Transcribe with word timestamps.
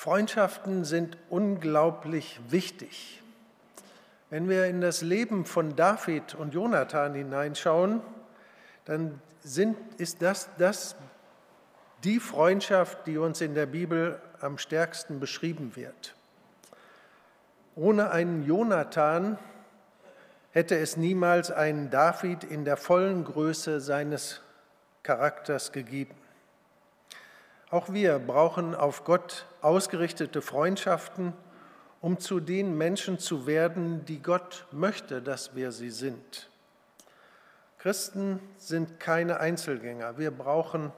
Freundschaften 0.00 0.86
sind 0.86 1.18
unglaublich 1.28 2.40
wichtig. 2.48 3.22
Wenn 4.30 4.48
wir 4.48 4.64
in 4.64 4.80
das 4.80 5.02
Leben 5.02 5.44
von 5.44 5.76
David 5.76 6.34
und 6.34 6.54
Jonathan 6.54 7.12
hineinschauen, 7.12 8.00
dann 8.86 9.20
sind, 9.42 9.76
ist 9.98 10.22
das, 10.22 10.48
das 10.56 10.96
die 12.02 12.18
Freundschaft, 12.18 13.06
die 13.06 13.18
uns 13.18 13.42
in 13.42 13.54
der 13.54 13.66
Bibel 13.66 14.18
am 14.40 14.56
stärksten 14.56 15.20
beschrieben 15.20 15.76
wird. 15.76 16.14
Ohne 17.76 18.10
einen 18.10 18.46
Jonathan 18.46 19.38
hätte 20.52 20.78
es 20.78 20.96
niemals 20.96 21.50
einen 21.50 21.90
David 21.90 22.42
in 22.44 22.64
der 22.64 22.78
vollen 22.78 23.22
Größe 23.22 23.82
seines 23.82 24.40
Charakters 25.02 25.72
gegeben. 25.72 26.14
Auch 27.70 27.92
wir 27.92 28.18
brauchen 28.18 28.74
auf 28.74 29.04
Gott 29.04 29.46
ausgerichtete 29.62 30.42
Freundschaften, 30.42 31.34
um 32.00 32.18
zu 32.18 32.40
den 32.40 32.76
Menschen 32.76 33.20
zu 33.20 33.46
werden, 33.46 34.04
die 34.06 34.20
Gott 34.20 34.66
möchte, 34.72 35.22
dass 35.22 35.54
wir 35.54 35.70
sie 35.70 35.90
sind. 35.90 36.50
Christen 37.78 38.40
sind 38.56 38.98
keine 38.98 39.38
Einzelgänger, 39.38 40.18
wir 40.18 40.32
brauchen 40.32 40.92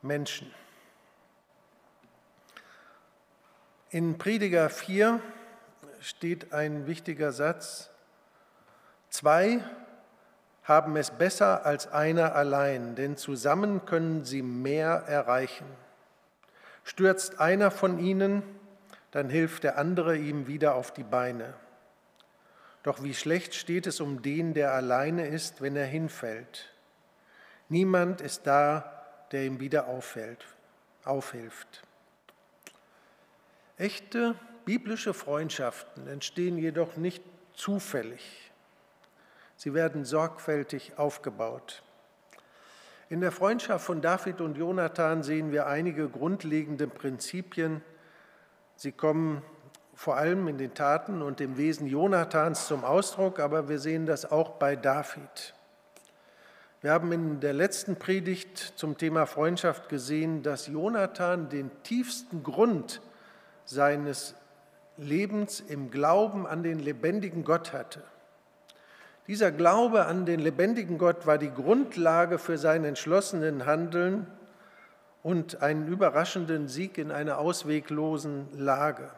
Menschen. 0.00 0.54
In 3.90 4.18
Prediger 4.18 4.70
4 4.70 5.20
steht 5.98 6.52
ein 6.52 6.86
wichtiger 6.86 7.32
Satz, 7.32 7.90
zwei 9.10 9.64
haben 10.62 10.96
es 10.96 11.10
besser 11.10 11.66
als 11.66 11.90
einer 11.90 12.36
allein, 12.36 12.94
denn 12.94 13.16
zusammen 13.16 13.84
können 13.84 14.24
sie 14.24 14.42
mehr 14.42 15.04
erreichen. 15.08 15.66
Stürzt 16.88 17.38
einer 17.38 17.70
von 17.70 17.98
ihnen, 17.98 18.42
dann 19.10 19.28
hilft 19.28 19.62
der 19.62 19.76
andere 19.76 20.16
ihm 20.16 20.46
wieder 20.46 20.74
auf 20.74 20.90
die 20.90 21.02
Beine. 21.02 21.52
Doch 22.82 23.02
wie 23.02 23.12
schlecht 23.12 23.54
steht 23.54 23.86
es 23.86 24.00
um 24.00 24.22
den, 24.22 24.54
der 24.54 24.72
alleine 24.72 25.28
ist, 25.28 25.60
wenn 25.60 25.76
er 25.76 25.84
hinfällt. 25.84 26.72
Niemand 27.68 28.22
ist 28.22 28.46
da, 28.46 29.04
der 29.32 29.44
ihm 29.44 29.60
wieder 29.60 29.86
auffällt, 29.86 30.46
aufhilft. 31.04 31.82
Echte 33.76 34.34
biblische 34.64 35.12
Freundschaften 35.12 36.06
entstehen 36.06 36.56
jedoch 36.56 36.96
nicht 36.96 37.22
zufällig. 37.52 38.50
Sie 39.56 39.74
werden 39.74 40.06
sorgfältig 40.06 40.96
aufgebaut. 40.96 41.82
In 43.10 43.22
der 43.22 43.32
Freundschaft 43.32 43.86
von 43.86 44.02
David 44.02 44.42
und 44.42 44.58
Jonathan 44.58 45.22
sehen 45.22 45.50
wir 45.50 45.66
einige 45.66 46.10
grundlegende 46.10 46.86
Prinzipien. 46.86 47.80
Sie 48.76 48.92
kommen 48.92 49.42
vor 49.94 50.18
allem 50.18 50.46
in 50.46 50.58
den 50.58 50.74
Taten 50.74 51.22
und 51.22 51.40
dem 51.40 51.56
Wesen 51.56 51.86
Jonathans 51.86 52.66
zum 52.66 52.84
Ausdruck, 52.84 53.40
aber 53.40 53.70
wir 53.70 53.78
sehen 53.78 54.04
das 54.04 54.30
auch 54.30 54.50
bei 54.58 54.76
David. 54.76 55.54
Wir 56.82 56.92
haben 56.92 57.10
in 57.10 57.40
der 57.40 57.54
letzten 57.54 57.96
Predigt 57.96 58.58
zum 58.76 58.98
Thema 58.98 59.24
Freundschaft 59.24 59.88
gesehen, 59.88 60.42
dass 60.42 60.66
Jonathan 60.66 61.48
den 61.48 61.70
tiefsten 61.84 62.42
Grund 62.42 63.00
seines 63.64 64.34
Lebens 64.98 65.60
im 65.60 65.90
Glauben 65.90 66.46
an 66.46 66.62
den 66.62 66.78
lebendigen 66.78 67.42
Gott 67.42 67.72
hatte. 67.72 68.02
Dieser 69.28 69.52
Glaube 69.52 70.06
an 70.06 70.24
den 70.24 70.40
lebendigen 70.40 70.96
Gott 70.96 71.26
war 71.26 71.36
die 71.36 71.52
Grundlage 71.52 72.38
für 72.38 72.56
sein 72.56 72.86
entschlossenen 72.86 73.66
Handeln 73.66 74.26
und 75.22 75.60
einen 75.60 75.86
überraschenden 75.86 76.66
Sieg 76.66 76.96
in 76.96 77.12
einer 77.12 77.36
ausweglosen 77.36 78.48
Lage. 78.56 79.10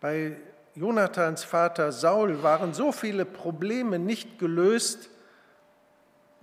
Bei 0.00 0.38
Jonathans 0.74 1.44
Vater 1.44 1.92
Saul 1.92 2.42
waren 2.42 2.72
so 2.72 2.92
viele 2.92 3.26
Probleme 3.26 3.98
nicht 3.98 4.38
gelöst, 4.38 5.10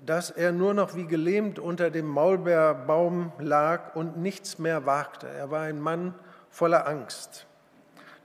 dass 0.06 0.30
er 0.30 0.52
nur 0.52 0.76
noch 0.76 0.96
wie 0.96 1.08
gelähmt 1.08 1.58
unter 1.58 1.90
dem 1.90 2.06
Maulbeerbaum 2.06 3.32
lag 3.40 3.96
und 3.96 4.18
nichts 4.18 4.60
mehr 4.60 4.86
wagte. 4.86 5.28
Er 5.28 5.50
war 5.50 5.62
ein 5.62 5.82
Mann 5.82 6.14
voller 6.52 6.86
Angst. 6.88 7.48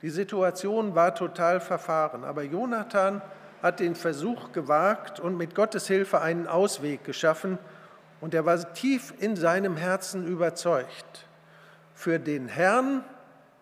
Die 0.03 0.11
Situation 0.11 0.93
war 0.93 1.15
total 1.15 1.59
verfahren, 1.59 2.23
aber 2.23 2.43
Jonathan 2.43 3.23
hat 3.61 3.79
den 3.79 3.95
Versuch 3.95 4.51
gewagt 4.51 5.19
und 5.19 5.37
mit 5.37 5.55
Gottes 5.55 5.87
Hilfe 5.87 6.21
einen 6.21 6.47
Ausweg 6.47 7.03
geschaffen 7.03 7.57
und 8.21 8.33
er 8.33 8.45
war 8.45 8.73
tief 8.73 9.13
in 9.19 9.35
seinem 9.35 9.77
Herzen 9.77 10.27
überzeugt. 10.27 11.27
Für 11.93 12.19
den 12.19 12.47
Herrn 12.47 13.03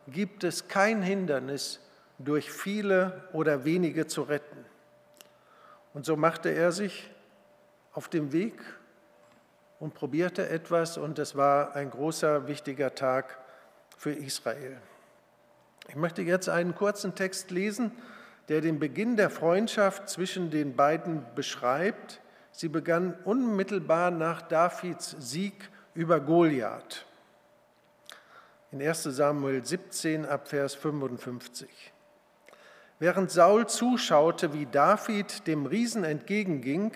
gibt 0.08 0.44
es 0.44 0.68
kein 0.68 1.02
Hindernis, 1.02 1.80
durch 2.20 2.52
viele 2.52 3.24
oder 3.32 3.64
wenige 3.64 4.08
zu 4.08 4.24
retten. 4.24 4.66
Und 5.94 6.06
so 6.06 6.16
machte 6.16 6.50
er 6.50 6.72
sich 6.72 7.12
auf 7.94 8.08
den 8.08 8.32
Weg 8.32 8.60
und 9.80 9.94
probierte 9.94 10.50
etwas 10.50 10.98
und 10.98 11.20
es 11.20 11.36
war 11.36 11.76
ein 11.76 11.90
großer, 11.90 12.48
wichtiger 12.48 12.96
Tag 12.96 13.38
für 13.98 14.12
Israel. 14.12 14.78
Ich 15.88 15.96
möchte 15.96 16.22
jetzt 16.22 16.50
einen 16.50 16.76
kurzen 16.76 17.16
Text 17.16 17.52
lesen 17.52 17.92
der 18.50 18.62
den 18.62 18.80
Beginn 18.80 19.18
der 19.18 19.30
Freundschaft 19.30 20.10
zwischen 20.10 20.50
den 20.50 20.76
beiden 20.76 21.26
beschreibt. 21.36 22.22
Sie 22.52 22.70
begann 22.70 23.14
unmittelbar 23.26 24.12
nach 24.12 24.42
Davids 24.42 25.16
Sieg 25.20 25.70
über 25.94 26.20
Goliath. 26.20 27.06
In 28.72 28.82
1 28.82 29.04
Samuel 29.04 29.66
17 29.66 30.26
ab 30.26 30.48
Vers 30.48 30.76
55. 30.76 31.94
Während 33.00 33.32
Saul 33.32 33.68
zuschaute, 33.68 34.54
wie 34.54 34.66
David 34.66 35.46
dem 35.46 35.66
Riesen 35.66 36.04
entgegenging, 36.04 36.94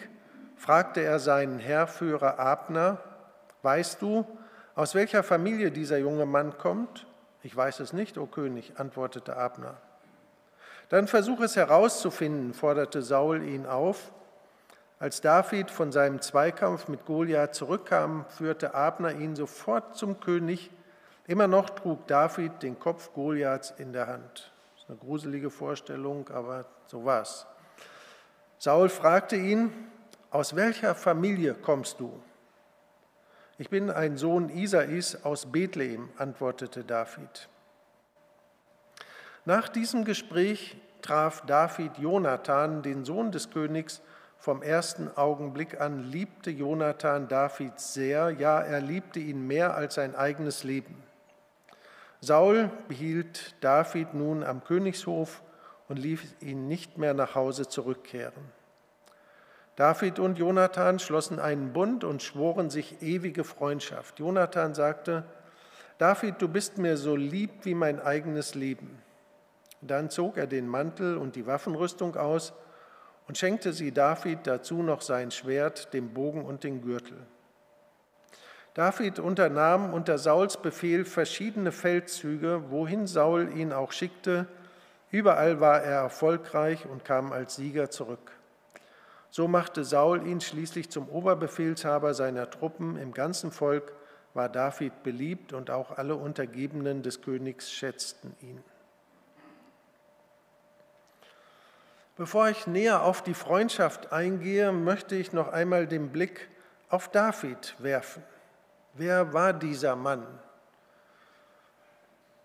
fragte 0.55 1.01
er 1.01 1.19
seinen 1.19 1.59
Heerführer 1.59 2.39
Abner, 2.39 2.99
weißt 3.61 4.01
du, 4.01 4.25
aus 4.73 4.95
welcher 4.95 5.21
Familie 5.21 5.71
dieser 5.71 5.97
junge 5.97 6.25
Mann 6.25 6.57
kommt? 6.57 7.05
Ich 7.43 7.55
weiß 7.55 7.81
es 7.81 7.93
nicht, 7.93 8.17
o 8.17 8.25
König, 8.25 8.73
antwortete 8.77 9.37
Abner. 9.37 9.79
Dann 10.91 11.07
versuch 11.07 11.39
es 11.39 11.55
herauszufinden, 11.55 12.53
forderte 12.53 13.01
Saul 13.01 13.43
ihn 13.43 13.65
auf. 13.65 14.11
Als 14.99 15.21
David 15.21 15.71
von 15.71 15.93
seinem 15.93 16.19
Zweikampf 16.19 16.89
mit 16.89 17.05
Goliath 17.05 17.55
zurückkam, 17.55 18.25
führte 18.27 18.73
Abner 18.75 19.13
ihn 19.13 19.37
sofort 19.37 19.95
zum 19.95 20.19
König. 20.19 20.69
Immer 21.27 21.47
noch 21.47 21.69
trug 21.69 22.07
David 22.07 22.61
den 22.61 22.77
Kopf 22.77 23.13
Goliaths 23.13 23.73
in 23.77 23.93
der 23.93 24.07
Hand. 24.07 24.51
Das 24.73 24.83
ist 24.83 24.89
eine 24.89 24.97
gruselige 24.97 25.49
Vorstellung, 25.49 26.27
aber 26.27 26.65
so 26.87 27.05
war's. 27.05 27.47
Saul 28.57 28.89
fragte 28.89 29.37
ihn, 29.37 29.71
aus 30.29 30.57
welcher 30.57 30.93
Familie 30.93 31.53
kommst 31.53 32.01
du? 32.01 32.21
Ich 33.57 33.69
bin 33.69 33.89
ein 33.89 34.17
Sohn 34.17 34.49
Isais 34.49 35.23
aus 35.23 35.53
Bethlehem, 35.53 36.09
antwortete 36.17 36.83
David. 36.83 37.47
Nach 39.45 39.69
diesem 39.69 40.05
Gespräch 40.05 40.77
traf 41.01 41.43
David 41.47 41.97
Jonathan, 41.97 42.83
den 42.83 43.05
Sohn 43.05 43.31
des 43.31 43.49
Königs. 43.49 44.01
Vom 44.37 44.61
ersten 44.61 45.09
Augenblick 45.15 45.81
an 45.81 46.03
liebte 46.03 46.51
Jonathan 46.51 47.27
David 47.27 47.79
sehr, 47.79 48.31
ja, 48.31 48.59
er 48.59 48.81
liebte 48.81 49.19
ihn 49.19 49.45
mehr 49.47 49.75
als 49.75 49.95
sein 49.95 50.15
eigenes 50.15 50.63
Leben. 50.63 50.95
Saul 52.21 52.69
behielt 52.87 53.55
David 53.61 54.13
nun 54.13 54.43
am 54.43 54.63
Königshof 54.63 55.41
und 55.87 55.97
ließ 55.97 56.35
ihn 56.41 56.67
nicht 56.67 56.99
mehr 56.99 57.15
nach 57.15 57.33
Hause 57.33 57.67
zurückkehren. 57.67 58.43
David 59.75 60.19
und 60.19 60.37
Jonathan 60.37 60.99
schlossen 60.99 61.39
einen 61.39 61.73
Bund 61.73 62.03
und 62.03 62.21
schworen 62.21 62.69
sich 62.69 63.01
ewige 63.01 63.43
Freundschaft. 63.43 64.19
Jonathan 64.19 64.75
sagte, 64.75 65.23
David, 65.97 66.41
du 66.41 66.47
bist 66.47 66.77
mir 66.77 66.97
so 66.97 67.15
lieb 67.15 67.51
wie 67.63 67.73
mein 67.73 67.99
eigenes 67.99 68.53
Leben. 68.53 69.01
Dann 69.81 70.09
zog 70.09 70.37
er 70.37 70.47
den 70.47 70.67
Mantel 70.67 71.17
und 71.17 71.35
die 71.35 71.47
Waffenrüstung 71.47 72.15
aus 72.15 72.53
und 73.27 73.37
schenkte 73.37 73.73
sie 73.73 73.91
David 73.91 74.45
dazu 74.45 74.83
noch 74.83 75.01
sein 75.01 75.31
Schwert, 75.31 75.93
den 75.93 76.13
Bogen 76.13 76.45
und 76.45 76.63
den 76.63 76.81
Gürtel. 76.81 77.17
David 78.73 79.19
unternahm 79.19 79.93
unter 79.93 80.17
Sauls 80.17 80.57
Befehl 80.57 81.03
verschiedene 81.03 81.71
Feldzüge, 81.71 82.63
wohin 82.69 83.05
Saul 83.05 83.51
ihn 83.57 83.73
auch 83.73 83.91
schickte. 83.91 84.47
Überall 85.09 85.59
war 85.59 85.81
er 85.81 86.01
erfolgreich 86.01 86.85
und 86.85 87.03
kam 87.03 87.33
als 87.33 87.55
Sieger 87.55 87.89
zurück. 87.89 88.31
So 89.29 89.47
machte 89.47 89.83
Saul 89.83 90.25
ihn 90.25 90.39
schließlich 90.39 90.89
zum 90.89 91.09
Oberbefehlshaber 91.09 92.13
seiner 92.13 92.49
Truppen. 92.49 92.97
Im 92.97 93.13
ganzen 93.13 93.51
Volk 93.51 93.93
war 94.33 94.47
David 94.47 95.03
beliebt 95.03 95.51
und 95.51 95.69
auch 95.69 95.97
alle 95.97 96.15
Untergebenen 96.15 97.01
des 97.01 97.21
Königs 97.21 97.71
schätzten 97.71 98.35
ihn. 98.41 98.63
Bevor 102.17 102.49
ich 102.49 102.67
näher 102.67 103.03
auf 103.03 103.23
die 103.23 103.33
Freundschaft 103.33 104.11
eingehe, 104.11 104.71
möchte 104.71 105.15
ich 105.15 105.33
noch 105.33 105.47
einmal 105.47 105.87
den 105.87 106.09
Blick 106.09 106.49
auf 106.89 107.09
David 107.09 107.75
werfen. 107.79 108.23
Wer 108.93 109.33
war 109.33 109.53
dieser 109.53 109.95
Mann? 109.95 110.27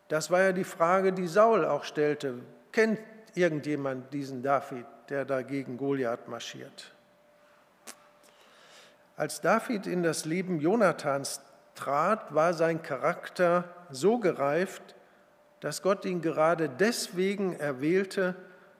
Das 0.09 0.31
war 0.31 0.43
ja 0.43 0.53
die 0.53 0.65
Frage, 0.65 1.13
die 1.13 1.27
Saul 1.27 1.65
auch 1.65 1.83
stellte. 1.83 2.35
Kennt 2.71 3.01
irgendjemand 3.35 4.13
diesen 4.13 4.43
David, 4.43 4.87
der 5.09 5.25
da 5.25 5.43
gegen 5.43 5.77
Goliath 5.77 6.29
marschiert? 6.29 6.93
Als 9.17 9.41
David 9.41 9.87
in 9.87 10.03
das 10.03 10.25
Leben 10.25 10.61
Jonathans 10.61 11.41
trat, 11.75 12.35
war 12.35 12.55
sein 12.55 12.83
Charakter 12.83 13.65
so 13.91 14.19
gereift, 14.19 14.95
dass 15.61 15.83
Gott 15.83 16.05
ihn 16.05 16.21
gerade 16.21 16.69
deswegen 16.69 17.59
erwählte, 17.59 18.37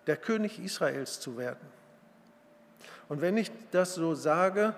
der 0.07 0.17
König 0.17 0.59
Israels 0.59 1.21
zu 1.21 1.37
werden. 1.37 1.67
Und 3.09 3.21
wenn 3.21 3.37
ich 3.37 3.51
das 3.71 3.95
so 3.95 4.15
sage, 4.15 4.75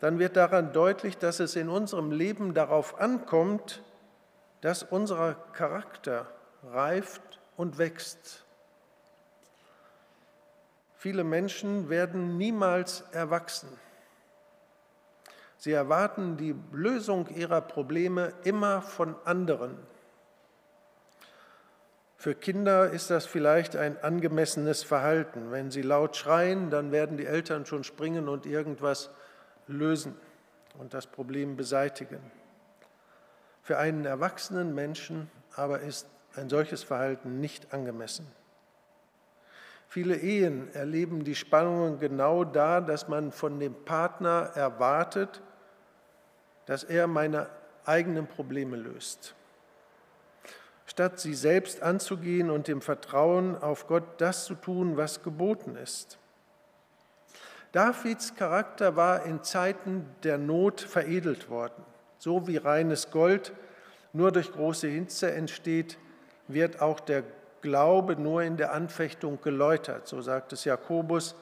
dann 0.00 0.18
wird 0.18 0.36
daran 0.36 0.72
deutlich, 0.72 1.16
dass 1.18 1.40
es 1.40 1.56
in 1.56 1.68
unserem 1.68 2.10
Leben 2.10 2.54
darauf 2.54 3.00
ankommt, 3.00 3.82
dass 4.60 4.82
unser 4.82 5.34
Charakter 5.52 6.26
reift 6.64 7.40
und 7.56 7.78
wächst. 7.78 8.44
Viele 10.96 11.24
Menschen 11.24 11.88
werden 11.88 12.36
niemals 12.36 13.02
erwachsen. 13.12 13.68
Sie 15.56 15.72
erwarten 15.72 16.36
die 16.36 16.54
Lösung 16.72 17.28
ihrer 17.28 17.60
Probleme 17.60 18.32
immer 18.44 18.82
von 18.82 19.14
anderen. 19.24 19.78
Für 22.16 22.34
Kinder 22.34 22.90
ist 22.90 23.10
das 23.10 23.26
vielleicht 23.26 23.76
ein 23.76 24.02
angemessenes 24.02 24.82
Verhalten. 24.82 25.50
Wenn 25.50 25.70
sie 25.70 25.82
laut 25.82 26.16
schreien, 26.16 26.70
dann 26.70 26.90
werden 26.90 27.16
die 27.18 27.26
Eltern 27.26 27.66
schon 27.66 27.84
springen 27.84 28.28
und 28.28 28.46
irgendwas 28.46 29.10
lösen 29.66 30.16
und 30.78 30.94
das 30.94 31.06
Problem 31.06 31.56
beseitigen. 31.56 32.20
Für 33.62 33.78
einen 33.78 34.04
erwachsenen 34.04 34.74
Menschen 34.74 35.30
aber 35.54 35.80
ist 35.80 36.06
ein 36.34 36.48
solches 36.48 36.82
Verhalten 36.82 37.40
nicht 37.40 37.72
angemessen. 37.72 38.26
Viele 39.88 40.16
Ehen 40.16 40.72
erleben 40.74 41.24
die 41.24 41.34
Spannungen 41.34 41.98
genau 41.98 42.44
da, 42.44 42.80
dass 42.80 43.08
man 43.08 43.32
von 43.32 43.60
dem 43.60 43.74
Partner 43.84 44.50
erwartet, 44.54 45.42
dass 46.66 46.84
er 46.84 47.06
meine 47.06 47.48
eigenen 47.84 48.26
Probleme 48.26 48.76
löst. 48.76 49.35
Statt 50.96 51.20
sie 51.20 51.34
selbst 51.34 51.82
anzugehen 51.82 52.48
und 52.48 52.68
dem 52.68 52.80
Vertrauen 52.80 53.54
auf 53.54 53.86
Gott 53.86 54.04
das 54.16 54.46
zu 54.46 54.54
tun, 54.54 54.96
was 54.96 55.22
geboten 55.22 55.76
ist. 55.76 56.16
Davids 57.72 58.34
Charakter 58.34 58.96
war 58.96 59.26
in 59.26 59.42
Zeiten 59.42 60.06
der 60.22 60.38
Not 60.38 60.80
veredelt 60.80 61.50
worden. 61.50 61.84
So 62.16 62.46
wie 62.46 62.56
reines 62.56 63.10
Gold 63.10 63.52
nur 64.14 64.32
durch 64.32 64.50
große 64.50 64.88
Hitze 64.88 65.30
entsteht, 65.32 65.98
wird 66.48 66.80
auch 66.80 67.00
der 67.00 67.24
Glaube 67.60 68.16
nur 68.16 68.40
in 68.40 68.56
der 68.56 68.72
Anfechtung 68.72 69.38
geläutert. 69.42 70.08
So 70.08 70.22
sagt 70.22 70.54
es 70.54 70.64
Jakobus. 70.64 71.34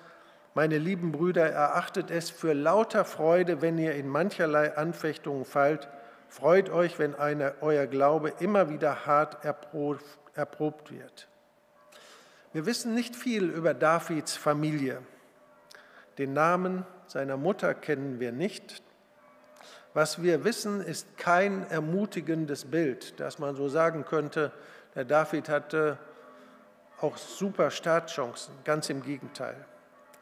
Meine 0.55 0.79
lieben 0.79 1.13
Brüder, 1.13 1.49
erachtet 1.49 2.11
es 2.11 2.29
für 2.29 2.55
lauter 2.55 3.05
Freude, 3.05 3.63
wenn 3.63 3.79
ihr 3.79 3.95
in 3.95 4.09
mancherlei 4.09 4.77
Anfechtungen 4.77 5.45
fallt. 5.45 5.89
Freut 6.35 6.69
euch, 6.69 6.99
wenn 6.99 7.15
eine, 7.15 7.55
euer 7.61 7.87
Glaube 7.87 8.31
immer 8.41 8.69
wieder 8.69 9.07
hart 9.07 9.45
erprobt, 9.45 10.91
wird. 10.91 11.29
Wir 12.53 12.67
wissen 12.67 12.93
nicht 12.93 13.15
viel 13.15 13.45
über 13.45 13.73
Davids 13.73 14.35
Familie. 14.35 15.01
Den 16.19 16.33
Namen 16.33 16.85
seiner 17.07 17.37
Mutter 17.37 17.73
kennen 17.73 18.19
wir 18.19 18.33
nicht. 18.33 18.83
Was 19.93 20.25
wir 20.25 20.43
wissen, 20.43 20.81
ist 20.81 21.17
kein 21.17 21.71
ermutigendes 21.71 22.65
Bild, 22.65 23.21
dass 23.21 23.39
man 23.39 23.55
so 23.55 23.69
sagen 23.69 24.05
könnte, 24.05 24.51
der 24.97 25.05
David 25.05 25.49
hatte 25.49 25.99
auch 27.01 27.17
super 27.17 27.71
Startchancen, 27.71 28.55
ganz 28.65 28.91
im 28.91 29.05
Gegenteil. 29.05 29.55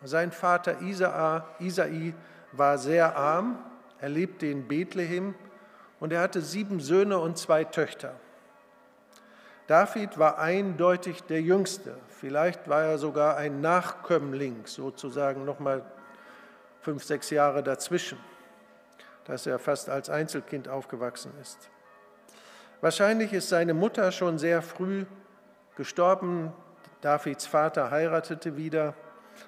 Sein 0.05 0.31
Vater 0.31 0.83
Isai 0.83 2.13
war 2.53 2.77
sehr 2.77 3.17
arm, 3.17 3.65
er 3.99 4.11
lebte 4.11 4.45
in 4.45 4.69
Bethlehem 4.69 5.35
und 6.03 6.13
er 6.13 6.21
hatte 6.21 6.41
sieben 6.41 6.81
Söhne 6.81 7.17
und 7.21 7.39
zwei 7.39 7.63
Töchter. 7.63 8.15
David 9.69 10.19
war 10.19 10.37
eindeutig 10.41 11.23
der 11.23 11.41
Jüngste. 11.41 11.97
Vielleicht 12.09 12.69
war 12.69 12.83
er 12.83 12.99
sogar 12.99 13.37
ein 13.37 13.61
Nachkömmling, 13.61 14.67
sozusagen 14.67 15.45
nochmal 15.45 15.85
fünf, 16.81 17.05
sechs 17.05 17.31
Jahre 17.31 17.63
dazwischen, 17.63 18.19
dass 19.27 19.47
er 19.47 19.61
fast 19.61 19.89
als 19.89 20.11
Einzelkind 20.11 20.69
aufgewachsen 20.69 21.33
ist. 21.41 21.71
Wahrscheinlich 22.81 23.33
ist 23.33 23.49
seine 23.49 23.73
Mutter 23.73 24.11
schon 24.11 24.41
sehr 24.41 24.61
früh 24.61 25.05
gestorben. 25.77 26.53
Davids 27.01 27.47
Vater 27.47 27.93
heiratete 27.93 28.57
wieder. 28.57 28.95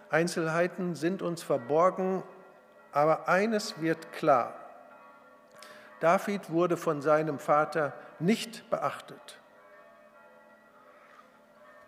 Einzelheiten 0.09 0.95
sind 0.95 1.21
uns 1.21 1.43
verborgen, 1.43 2.23
aber 2.93 3.29
eines 3.29 3.81
wird 3.81 4.13
klar. 4.13 4.64
David 6.05 6.51
wurde 6.51 6.77
von 6.77 7.01
seinem 7.01 7.39
Vater 7.39 7.95
nicht 8.19 8.69
beachtet. 8.69 9.39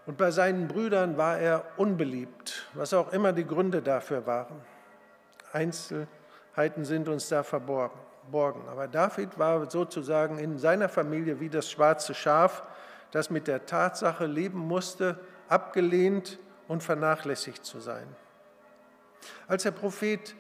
Und 0.07 0.17
bei 0.17 0.31
seinen 0.31 0.69
Brüdern 0.69 1.19
war 1.19 1.37
er 1.37 1.67
unbeliebt, 1.77 2.67
was 2.73 2.95
auch 2.95 3.13
immer 3.13 3.35
die 3.35 3.47
Gründe 3.47 3.83
dafür 3.83 4.27
waren. 4.27 4.63
Einzelheiten 5.53 6.87
sind 6.87 7.11
uns 7.11 7.29
da 7.29 7.43
verborgen. 7.43 8.67
Aber 8.71 8.89
David 8.89 9.39
war 9.39 9.71
sozusagen 9.71 10.39
in 10.39 10.57
seiner 10.57 10.89
Familie 10.89 11.39
wie 11.39 11.51
das 11.51 11.71
schwarze 11.71 12.15
Schaf, 12.15 12.63
das 13.11 13.29
mit 13.29 13.47
der 13.47 13.67
Tatsache 13.67 14.25
leben 14.25 14.61
musste, 14.61 15.21
abgelehnt 15.51 16.39
und 16.69 16.83
vernachlässigt 16.83 17.67
zu 17.67 17.81
sein. 17.81 18.07
Als 19.47 19.65
der 19.65 19.73
Prophet 19.73 20.35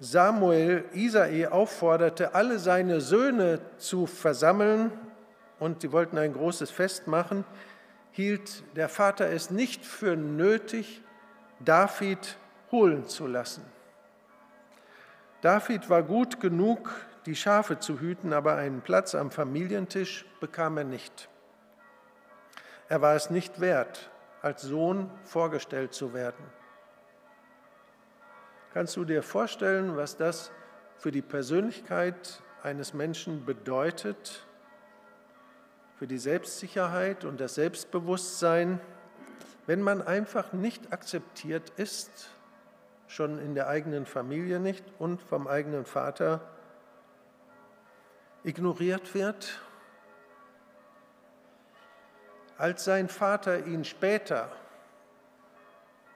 Samuel 0.00 0.84
Isai 0.92 1.48
aufforderte, 1.48 2.34
alle 2.34 2.58
seine 2.58 3.00
Söhne 3.00 3.60
zu 3.78 4.06
versammeln, 4.06 4.92
und 5.60 5.82
sie 5.82 5.92
wollten 5.92 6.18
ein 6.18 6.32
großes 6.32 6.70
Fest 6.70 7.06
machen, 7.06 7.44
hielt 8.10 8.62
der 8.76 8.88
Vater 8.88 9.30
es 9.30 9.50
nicht 9.50 9.86
für 9.86 10.16
nötig, 10.16 11.02
David 11.60 12.36
holen 12.70 13.06
zu 13.06 13.26
lassen. 13.26 13.64
David 15.40 15.88
war 15.90 16.02
gut 16.02 16.40
genug, 16.40 16.94
die 17.26 17.36
Schafe 17.36 17.78
zu 17.78 18.00
hüten, 18.00 18.32
aber 18.32 18.56
einen 18.56 18.80
Platz 18.80 19.14
am 19.14 19.30
Familientisch 19.30 20.24
bekam 20.40 20.78
er 20.78 20.84
nicht. 20.84 21.28
Er 22.88 23.00
war 23.00 23.14
es 23.14 23.30
nicht 23.30 23.60
wert, 23.60 24.10
als 24.42 24.62
Sohn 24.62 25.10
vorgestellt 25.24 25.94
zu 25.94 26.12
werden. 26.12 26.44
Kannst 28.74 28.96
du 28.96 29.04
dir 29.04 29.22
vorstellen, 29.22 29.96
was 29.96 30.16
das 30.16 30.50
für 30.96 31.12
die 31.12 31.22
Persönlichkeit 31.22 32.42
eines 32.60 32.92
Menschen 32.92 33.44
bedeutet, 33.44 34.44
für 35.96 36.08
die 36.08 36.18
Selbstsicherheit 36.18 37.24
und 37.24 37.40
das 37.40 37.54
Selbstbewusstsein, 37.54 38.80
wenn 39.68 39.80
man 39.80 40.02
einfach 40.02 40.52
nicht 40.52 40.92
akzeptiert 40.92 41.70
ist, 41.76 42.30
schon 43.06 43.38
in 43.38 43.54
der 43.54 43.68
eigenen 43.68 44.06
Familie 44.06 44.58
nicht 44.58 44.84
und 44.98 45.22
vom 45.22 45.46
eigenen 45.46 45.84
Vater 45.84 46.40
ignoriert 48.42 49.14
wird. 49.14 49.60
Als 52.58 52.82
sein 52.82 53.08
Vater 53.08 53.66
ihn 53.66 53.84
später 53.84 54.50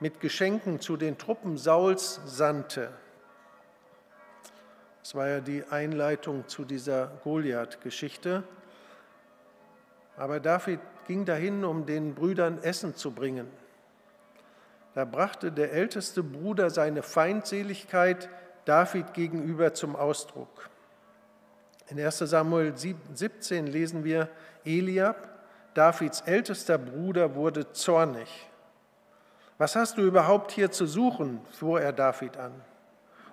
mit 0.01 0.21
Geschenken 0.21 0.81
zu 0.81 0.97
den 0.97 1.19
Truppen 1.19 1.57
Sauls 1.57 2.21
sandte, 2.25 2.91
das 5.03 5.15
war 5.15 5.29
ja 5.29 5.41
die 5.41 5.65
Einleitung 5.71 6.47
zu 6.49 6.65
dieser 6.65 7.07
Goliath-Geschichte, 7.25 8.43
aber 10.17 10.39
David 10.41 10.81
ging 11.07 11.25
dahin, 11.25 11.65
um 11.65 11.87
den 11.87 12.15
Brüdern 12.15 12.63
Essen 12.63 12.95
zu 12.95 13.13
bringen. 13.13 13.49
Da 14.95 15.05
brachte 15.05 15.51
der 15.53 15.73
älteste 15.73 16.23
Bruder 16.23 16.71
seine 16.71 17.03
Feindseligkeit 17.03 18.29
David 18.65 19.15
gegenüber 19.15 19.73
zum 19.73 19.97
Ausdruck. 19.97 20.69
In 21.89 21.99
1 21.99 22.19
Samuel 22.19 22.75
17 22.77 23.67
lesen 23.67 24.05
wir, 24.05 24.29
Eliab, 24.65 25.29
Davids 25.73 26.21
ältester 26.23 26.77
Bruder, 26.77 27.35
wurde 27.35 27.73
zornig. 27.73 28.29
Was 29.59 29.75
hast 29.75 29.99
du 29.99 30.03
überhaupt 30.03 30.53
hier 30.53 30.71
zu 30.71 30.87
suchen? 30.87 31.41
fuhr 31.51 31.81
er 31.81 31.93
David 31.93 32.37
an. 32.37 32.53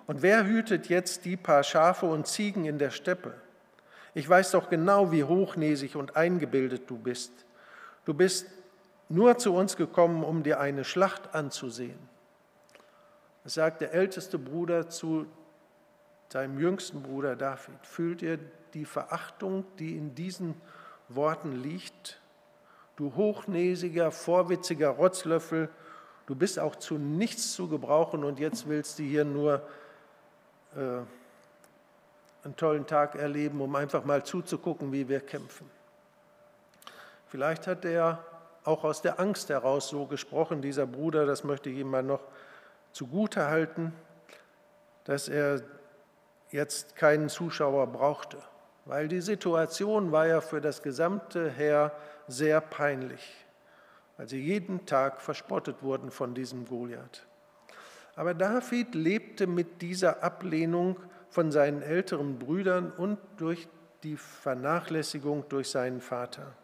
Und 0.06 0.22
wer 0.22 0.44
hütet 0.44 0.88
jetzt 0.88 1.24
die 1.24 1.36
paar 1.36 1.62
Schafe 1.62 2.06
und 2.06 2.26
Ziegen 2.26 2.64
in 2.64 2.78
der 2.78 2.90
Steppe? 2.90 3.34
Ich 4.12 4.28
weiß 4.28 4.52
doch 4.52 4.68
genau, 4.68 5.12
wie 5.12 5.24
hochnäsig 5.24 5.94
und 5.94 6.16
eingebildet 6.16 6.90
du 6.90 6.98
bist. 6.98 7.32
Du 8.04 8.14
bist 8.14 8.46
nur 9.08 9.38
zu 9.38 9.54
uns 9.54 9.76
gekommen, 9.76 10.24
um 10.24 10.42
dir 10.42 10.58
eine 10.58 10.84
Schlacht 10.84 11.34
anzusehen. 11.34 11.98
Das 13.44 13.54
sagt 13.54 13.80
der 13.80 13.92
älteste 13.94 14.38
Bruder 14.38 14.88
zu 14.88 15.26
seinem 16.28 16.58
jüngsten 16.58 17.02
Bruder 17.02 17.36
David. 17.36 17.86
Fühlt 17.86 18.22
ihr 18.22 18.38
die 18.74 18.84
Verachtung, 18.84 19.64
die 19.78 19.96
in 19.96 20.14
diesen 20.16 20.54
Worten 21.08 21.52
liegt. 21.52 22.20
Du 22.96 23.14
hochnäsiger, 23.14 24.10
vorwitziger 24.10 24.88
Rotzlöffel, 24.88 25.68
du 26.26 26.34
bist 26.34 26.58
auch 26.58 26.76
zu 26.76 26.98
nichts 26.98 27.54
zu 27.54 27.68
gebrauchen 27.68 28.24
und 28.24 28.38
jetzt 28.38 28.68
willst 28.68 28.98
du 28.98 29.02
hier 29.02 29.24
nur 29.24 29.62
äh, 30.74 31.00
einen 32.44 32.56
tollen 32.56 32.86
Tag 32.86 33.16
erleben, 33.16 33.60
um 33.60 33.74
einfach 33.74 34.04
mal 34.04 34.24
zuzugucken, 34.24 34.92
wie 34.92 35.08
wir 35.08 35.20
kämpfen. 35.20 35.68
Vielleicht 37.28 37.66
hat 37.66 37.84
er 37.84 38.24
auch 38.64 38.84
aus 38.84 39.02
der 39.02 39.20
Angst 39.20 39.48
heraus 39.48 39.88
so 39.88 40.06
gesprochen, 40.06 40.62
dieser 40.62 40.86
Bruder, 40.86 41.26
das 41.26 41.44
möchte 41.44 41.70
ich 41.70 41.78
ihm 41.78 41.90
mal 41.90 42.02
noch 42.02 42.22
zugute 42.92 43.46
halten, 43.46 43.92
dass 45.04 45.28
er 45.28 45.62
jetzt 46.50 46.96
keinen 46.96 47.28
Zuschauer 47.28 47.86
brauchte, 47.88 48.38
weil 48.84 49.08
die 49.08 49.20
Situation 49.20 50.12
war 50.12 50.26
ja 50.26 50.40
für 50.40 50.60
das 50.60 50.82
gesamte 50.82 51.50
Heer 51.50 51.92
sehr 52.28 52.60
peinlich, 52.60 53.45
weil 54.16 54.28
sie 54.28 54.40
jeden 54.40 54.86
Tag 54.86 55.20
verspottet 55.20 55.82
wurden 55.82 56.10
von 56.10 56.34
diesem 56.34 56.66
Goliath. 56.66 57.26
Aber 58.14 58.32
David 58.32 58.94
lebte 58.94 59.46
mit 59.46 59.82
dieser 59.82 60.22
Ablehnung 60.22 60.96
von 61.28 61.52
seinen 61.52 61.82
älteren 61.82 62.38
Brüdern 62.38 62.90
und 62.90 63.18
durch 63.36 63.68
die 64.02 64.16
Vernachlässigung 64.16 65.44
durch 65.48 65.68
seinen 65.68 66.00
Vater. 66.00 66.54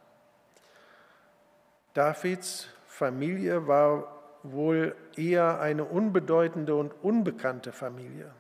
Davids 1.92 2.68
Familie 2.86 3.66
war 3.66 4.22
wohl 4.42 4.96
eher 5.16 5.60
eine 5.60 5.84
unbedeutende 5.84 6.74
und 6.74 6.92
unbekannte 7.02 7.72
Familie. 7.72 8.30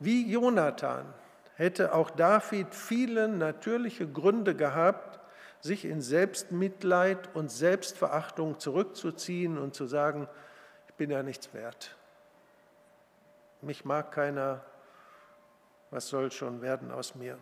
Wie 0.00 0.30
Jonathan 0.30 1.06
hätte 1.54 1.94
auch 1.94 2.10
David 2.10 2.74
viele 2.74 3.28
natürliche 3.28 4.06
Gründe 4.06 4.54
gehabt, 4.54 5.07
sich 5.60 5.84
in 5.84 6.00
Selbstmitleid 6.00 7.34
und 7.34 7.50
Selbstverachtung 7.50 8.58
zurückzuziehen 8.58 9.58
und 9.58 9.74
zu 9.74 9.86
sagen, 9.86 10.28
ich 10.88 10.94
bin 10.94 11.10
ja 11.10 11.22
nichts 11.22 11.52
wert. 11.52 11.96
Mich 13.60 13.84
mag 13.84 14.12
keiner, 14.12 14.64
was 15.90 16.08
soll 16.08 16.30
schon 16.30 16.60
werden 16.62 16.92
aus 16.92 17.14
mir? 17.14 17.38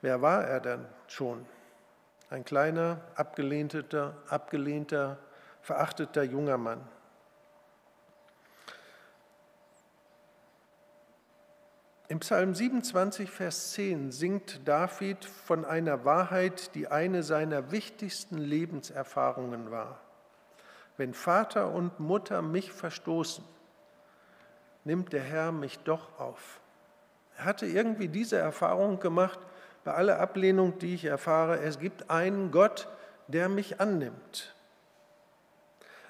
Wer 0.00 0.20
war 0.22 0.44
er 0.44 0.60
denn 0.60 0.86
schon? 1.06 1.46
Ein 2.28 2.44
kleiner, 2.44 3.00
abgelehnter, 3.14 4.16
abgelehnter, 4.28 5.18
verachteter 5.62 6.24
junger 6.24 6.58
Mann. 6.58 6.80
Im 12.08 12.20
Psalm 12.20 12.54
27, 12.54 13.28
Vers 13.28 13.72
10 13.72 14.12
singt 14.12 14.60
David 14.68 15.24
von 15.24 15.64
einer 15.64 16.04
Wahrheit, 16.04 16.72
die 16.76 16.86
eine 16.86 17.24
seiner 17.24 17.72
wichtigsten 17.72 18.38
Lebenserfahrungen 18.38 19.72
war. 19.72 19.98
Wenn 20.96 21.14
Vater 21.14 21.72
und 21.72 21.98
Mutter 21.98 22.42
mich 22.42 22.70
verstoßen, 22.70 23.42
nimmt 24.84 25.12
der 25.12 25.22
Herr 25.22 25.50
mich 25.50 25.80
doch 25.80 26.20
auf. 26.20 26.60
Er 27.38 27.44
hatte 27.44 27.66
irgendwie 27.66 28.08
diese 28.08 28.36
Erfahrung 28.36 29.00
gemacht, 29.00 29.40
bei 29.82 29.92
aller 29.92 30.20
Ablehnung, 30.20 30.78
die 30.78 30.94
ich 30.94 31.06
erfahre, 31.06 31.58
es 31.58 31.80
gibt 31.80 32.08
einen 32.08 32.52
Gott, 32.52 32.88
der 33.26 33.48
mich 33.48 33.80
annimmt. 33.80 34.55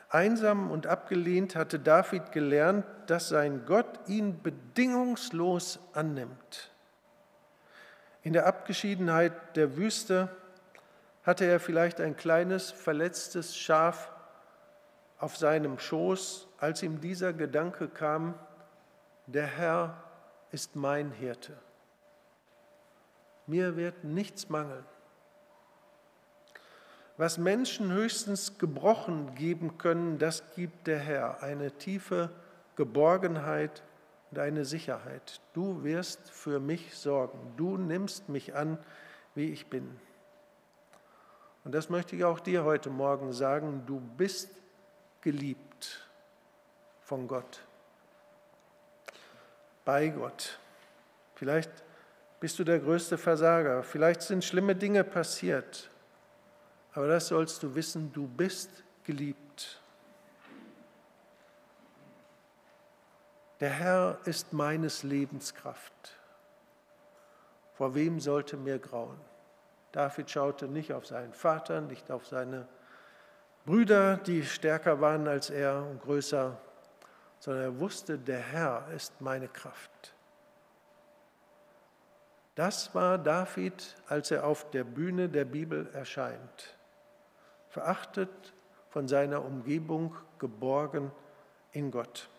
Einsam 0.08 0.70
und 0.70 0.86
abgelehnt 0.86 1.56
hatte 1.56 1.78
David 1.78 2.32
gelernt, 2.32 2.84
dass 3.06 3.28
sein 3.28 3.64
Gott 3.66 3.86
ihn 4.06 4.42
bedingungslos 4.42 5.78
annimmt. 5.92 6.70
In 8.22 8.32
der 8.32 8.46
Abgeschiedenheit 8.46 9.56
der 9.56 9.76
Wüste 9.76 10.28
hatte 11.22 11.44
er 11.44 11.60
vielleicht 11.60 12.00
ein 12.00 12.16
kleines 12.16 12.70
verletztes 12.70 13.56
Schaf 13.56 14.12
auf 15.18 15.36
seinem 15.36 15.78
Schoß, 15.78 16.48
als 16.58 16.82
ihm 16.82 17.00
dieser 17.00 17.32
Gedanke 17.32 17.88
kam, 17.88 18.34
der 19.26 19.46
Herr 19.46 20.02
ist 20.52 20.76
mein 20.76 21.10
Hirte 21.10 21.56
mir 23.46 23.76
wird 23.76 24.04
nichts 24.04 24.48
mangeln. 24.48 24.84
Was 27.18 27.38
Menschen 27.38 27.92
höchstens 27.92 28.58
gebrochen 28.58 29.34
geben 29.34 29.78
können, 29.78 30.18
das 30.18 30.42
gibt 30.54 30.86
der 30.86 30.98
Herr, 30.98 31.42
eine 31.42 31.72
tiefe 31.72 32.30
Geborgenheit 32.76 33.82
und 34.30 34.38
eine 34.38 34.64
Sicherheit. 34.64 35.40
Du 35.54 35.82
wirst 35.82 36.30
für 36.30 36.60
mich 36.60 36.94
sorgen, 36.94 37.38
du 37.56 37.78
nimmst 37.78 38.28
mich 38.28 38.54
an, 38.54 38.78
wie 39.34 39.50
ich 39.50 39.66
bin. 39.68 39.98
Und 41.64 41.72
das 41.74 41.88
möchte 41.88 42.14
ich 42.16 42.24
auch 42.24 42.38
dir 42.38 42.64
heute 42.64 42.90
Morgen 42.90 43.32
sagen, 43.32 43.82
du 43.86 43.98
bist 43.98 44.50
geliebt 45.20 46.06
von 47.00 47.26
Gott, 47.26 47.60
bei 49.84 50.08
Gott. 50.08 50.58
Vielleicht 51.34 51.70
bist 52.40 52.58
du 52.58 52.64
der 52.64 52.78
größte 52.78 53.18
Versager. 53.18 53.82
Vielleicht 53.82 54.22
sind 54.22 54.44
schlimme 54.44 54.76
Dinge 54.76 55.02
passiert, 55.02 55.90
aber 56.96 57.08
das 57.08 57.28
sollst 57.28 57.62
du 57.62 57.74
wissen, 57.74 58.10
du 58.12 58.26
bist 58.26 58.70
geliebt. 59.04 59.80
Der 63.60 63.70
Herr 63.70 64.18
ist 64.24 64.54
meines 64.54 65.02
Lebens 65.02 65.54
Kraft. 65.54 65.92
Vor 67.74 67.94
wem 67.94 68.18
sollte 68.18 68.56
mir 68.56 68.78
grauen? 68.78 69.18
David 69.92 70.30
schaute 70.30 70.68
nicht 70.68 70.94
auf 70.94 71.06
seinen 71.06 71.34
Vater, 71.34 71.82
nicht 71.82 72.10
auf 72.10 72.26
seine 72.26 72.66
Brüder, 73.66 74.16
die 74.16 74.44
stärker 74.44 75.00
waren 75.00 75.28
als 75.28 75.50
er 75.50 75.82
und 75.82 76.00
größer, 76.00 76.56
sondern 77.40 77.62
er 77.64 77.80
wusste, 77.80 78.18
der 78.18 78.40
Herr 78.40 78.88
ist 78.94 79.20
meine 79.20 79.48
Kraft. 79.48 80.14
Das 82.54 82.94
war 82.94 83.18
David, 83.18 83.96
als 84.08 84.30
er 84.30 84.46
auf 84.46 84.70
der 84.70 84.84
Bühne 84.84 85.28
der 85.28 85.44
Bibel 85.44 85.90
erscheint. 85.92 86.75
Verachtet 87.76 88.54
von 88.88 89.06
seiner 89.06 89.44
Umgebung, 89.44 90.16
geborgen 90.38 91.10
in 91.72 91.90
Gott. 91.90 92.30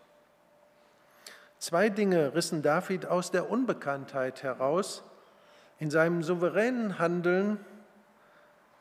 Zwei 1.59 1.89
Dinge 1.89 2.33
rissen 2.33 2.63
David 2.63 3.05
aus 3.05 3.29
der 3.29 3.51
Unbekanntheit 3.51 4.41
heraus. 4.41 5.03
In 5.77 5.91
seinem 5.91 6.23
souveränen 6.23 6.97
Handeln 6.97 7.63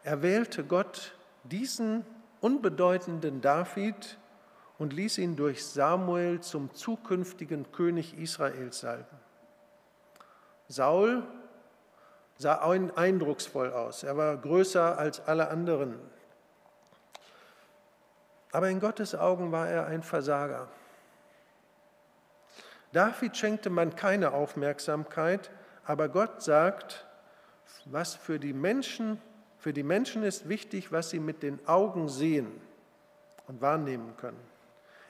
erwählte 0.03 0.65
Gott 0.65 1.15
diesen 1.45 2.07
unbedeutenden 2.41 3.43
David 3.43 4.17
und 4.79 4.95
ließ 4.95 5.19
ihn 5.19 5.37
durch 5.37 5.63
Samuel 5.63 6.41
zum 6.41 6.73
zukünftigen 6.73 7.71
König 7.71 8.19
Israels 8.19 8.81
salben. 8.81 9.19
Saul 10.69 11.23
sah 12.39 12.63
eindrucksvoll 12.63 13.75
aus. 13.75 14.05
Er 14.05 14.17
war 14.17 14.35
größer 14.39 14.99
als 14.99 15.21
alle 15.21 15.49
anderen. 15.51 16.16
Aber 18.57 18.71
in 18.71 18.81
Gottes 18.81 19.15
Augen 19.15 19.53
war 19.53 19.69
er 19.69 19.85
ein 19.85 20.03
Versager. 20.03 20.67
David 22.91 23.37
schenkte 23.37 23.69
man 23.69 23.95
keine 23.95 24.33
Aufmerksamkeit, 24.33 25.51
aber 25.85 26.09
Gott 26.09 26.43
sagt, 26.43 27.05
was 27.85 28.15
für 28.15 28.39
die 28.39 28.55
Menschen, 28.55 29.21
für 29.59 29.75
die 29.75 29.83
Menschen 29.83 30.23
ist 30.23 30.49
wichtig, 30.49 30.91
was 30.91 31.11
sie 31.11 31.21
mit 31.21 31.43
den 31.43 31.69
Augen 31.69 32.09
sehen 32.09 32.51
und 33.47 33.61
wahrnehmen 33.61 34.17
können. 34.17 34.41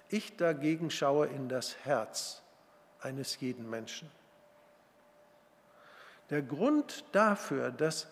Ich 0.09 0.37
dagegen 0.37 0.91
schaue 0.91 1.29
in 1.29 1.49
das 1.49 1.76
Herz 1.85 2.43
eines 3.00 3.38
jeden 3.38 3.71
Menschen. 3.71 4.11
Der 6.31 6.43
Grund 6.43 7.05
dafür, 7.12 7.71
dass 7.71 8.09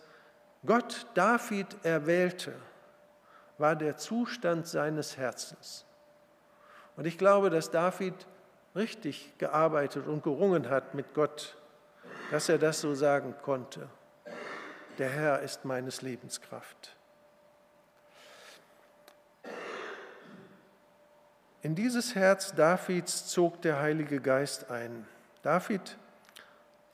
Gott 0.64 1.08
David 1.14 1.66
erwählte, 1.82 2.54
war 3.58 3.76
der 3.76 3.96
Zustand 3.96 4.66
seines 4.66 5.16
Herzens. 5.16 5.84
Und 6.96 7.06
ich 7.06 7.18
glaube, 7.18 7.50
dass 7.50 7.70
David 7.70 8.14
richtig 8.74 9.32
gearbeitet 9.38 10.06
und 10.06 10.22
gerungen 10.22 10.68
hat 10.70 10.94
mit 10.94 11.14
Gott, 11.14 11.56
dass 12.30 12.48
er 12.48 12.58
das 12.58 12.80
so 12.80 12.94
sagen 12.94 13.34
konnte. 13.42 13.88
Der 14.98 15.08
Herr 15.08 15.40
ist 15.40 15.64
meines 15.64 16.02
Lebens 16.02 16.40
Kraft. 16.40 16.96
In 21.62 21.74
dieses 21.74 22.14
Herz 22.14 22.54
Davids 22.54 23.26
zog 23.26 23.62
der 23.62 23.80
Heilige 23.80 24.20
Geist 24.20 24.70
ein. 24.70 25.06
David 25.42 25.96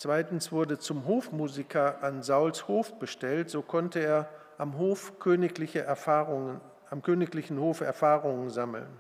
Zweitens 0.03 0.51
wurde 0.51 0.79
zum 0.79 1.05
Hofmusiker 1.05 2.03
an 2.03 2.23
Sauls 2.23 2.69
Hof 2.69 2.99
bestellt, 2.99 3.51
so 3.51 3.61
konnte 3.61 3.99
er 3.99 4.31
am 4.61 4.77
Hof 4.77 5.19
königliche 5.19 5.81
Erfahrungen, 5.81 6.61
am 6.91 7.01
königlichen 7.01 7.59
Hof 7.59 7.81
Erfahrungen 7.81 8.51
sammeln. 8.51 8.91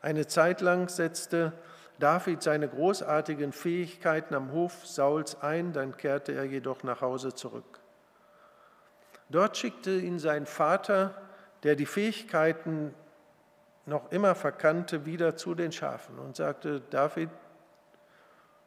Eine 0.00 0.28
Zeit 0.28 0.60
lang 0.60 0.88
setzte 0.88 1.52
David 1.98 2.40
seine 2.40 2.68
großartigen 2.68 3.52
Fähigkeiten 3.52 4.36
am 4.36 4.52
Hof 4.52 4.86
Sauls 4.86 5.42
ein, 5.42 5.72
dann 5.72 5.96
kehrte 5.96 6.32
er 6.32 6.44
jedoch 6.44 6.84
nach 6.84 7.00
Hause 7.00 7.34
zurück. 7.34 7.80
Dort 9.28 9.56
schickte 9.56 9.90
ihn 9.90 10.20
sein 10.20 10.46
Vater, 10.46 11.20
der 11.64 11.74
die 11.74 11.86
Fähigkeiten 11.86 12.94
noch 13.86 14.12
immer 14.12 14.36
verkannte, 14.36 15.04
wieder 15.04 15.34
zu 15.34 15.56
den 15.56 15.72
Schafen 15.72 16.20
und 16.20 16.36
sagte, 16.36 16.80
David, 16.90 17.30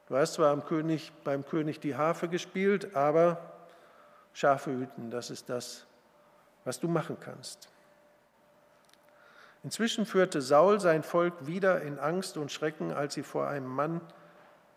du 0.08 0.16
hast 0.16 0.34
zwar 0.34 0.54
beim 1.24 1.46
König 1.46 1.80
die 1.80 1.96
Harfe 1.96 2.28
gespielt, 2.28 2.94
aber 2.94 3.55
Schafe 4.36 4.70
hüten, 4.70 5.10
das 5.10 5.30
ist 5.30 5.48
das, 5.48 5.86
was 6.66 6.78
du 6.78 6.88
machen 6.88 7.16
kannst. 7.18 7.70
Inzwischen 9.64 10.04
führte 10.04 10.42
Saul 10.42 10.78
sein 10.78 11.02
Volk 11.02 11.46
wieder 11.46 11.80
in 11.80 11.98
Angst 11.98 12.36
und 12.36 12.52
Schrecken, 12.52 12.92
als 12.92 13.14
sie 13.14 13.22
vor 13.22 13.48
einem 13.48 13.66
Mann, 13.66 14.02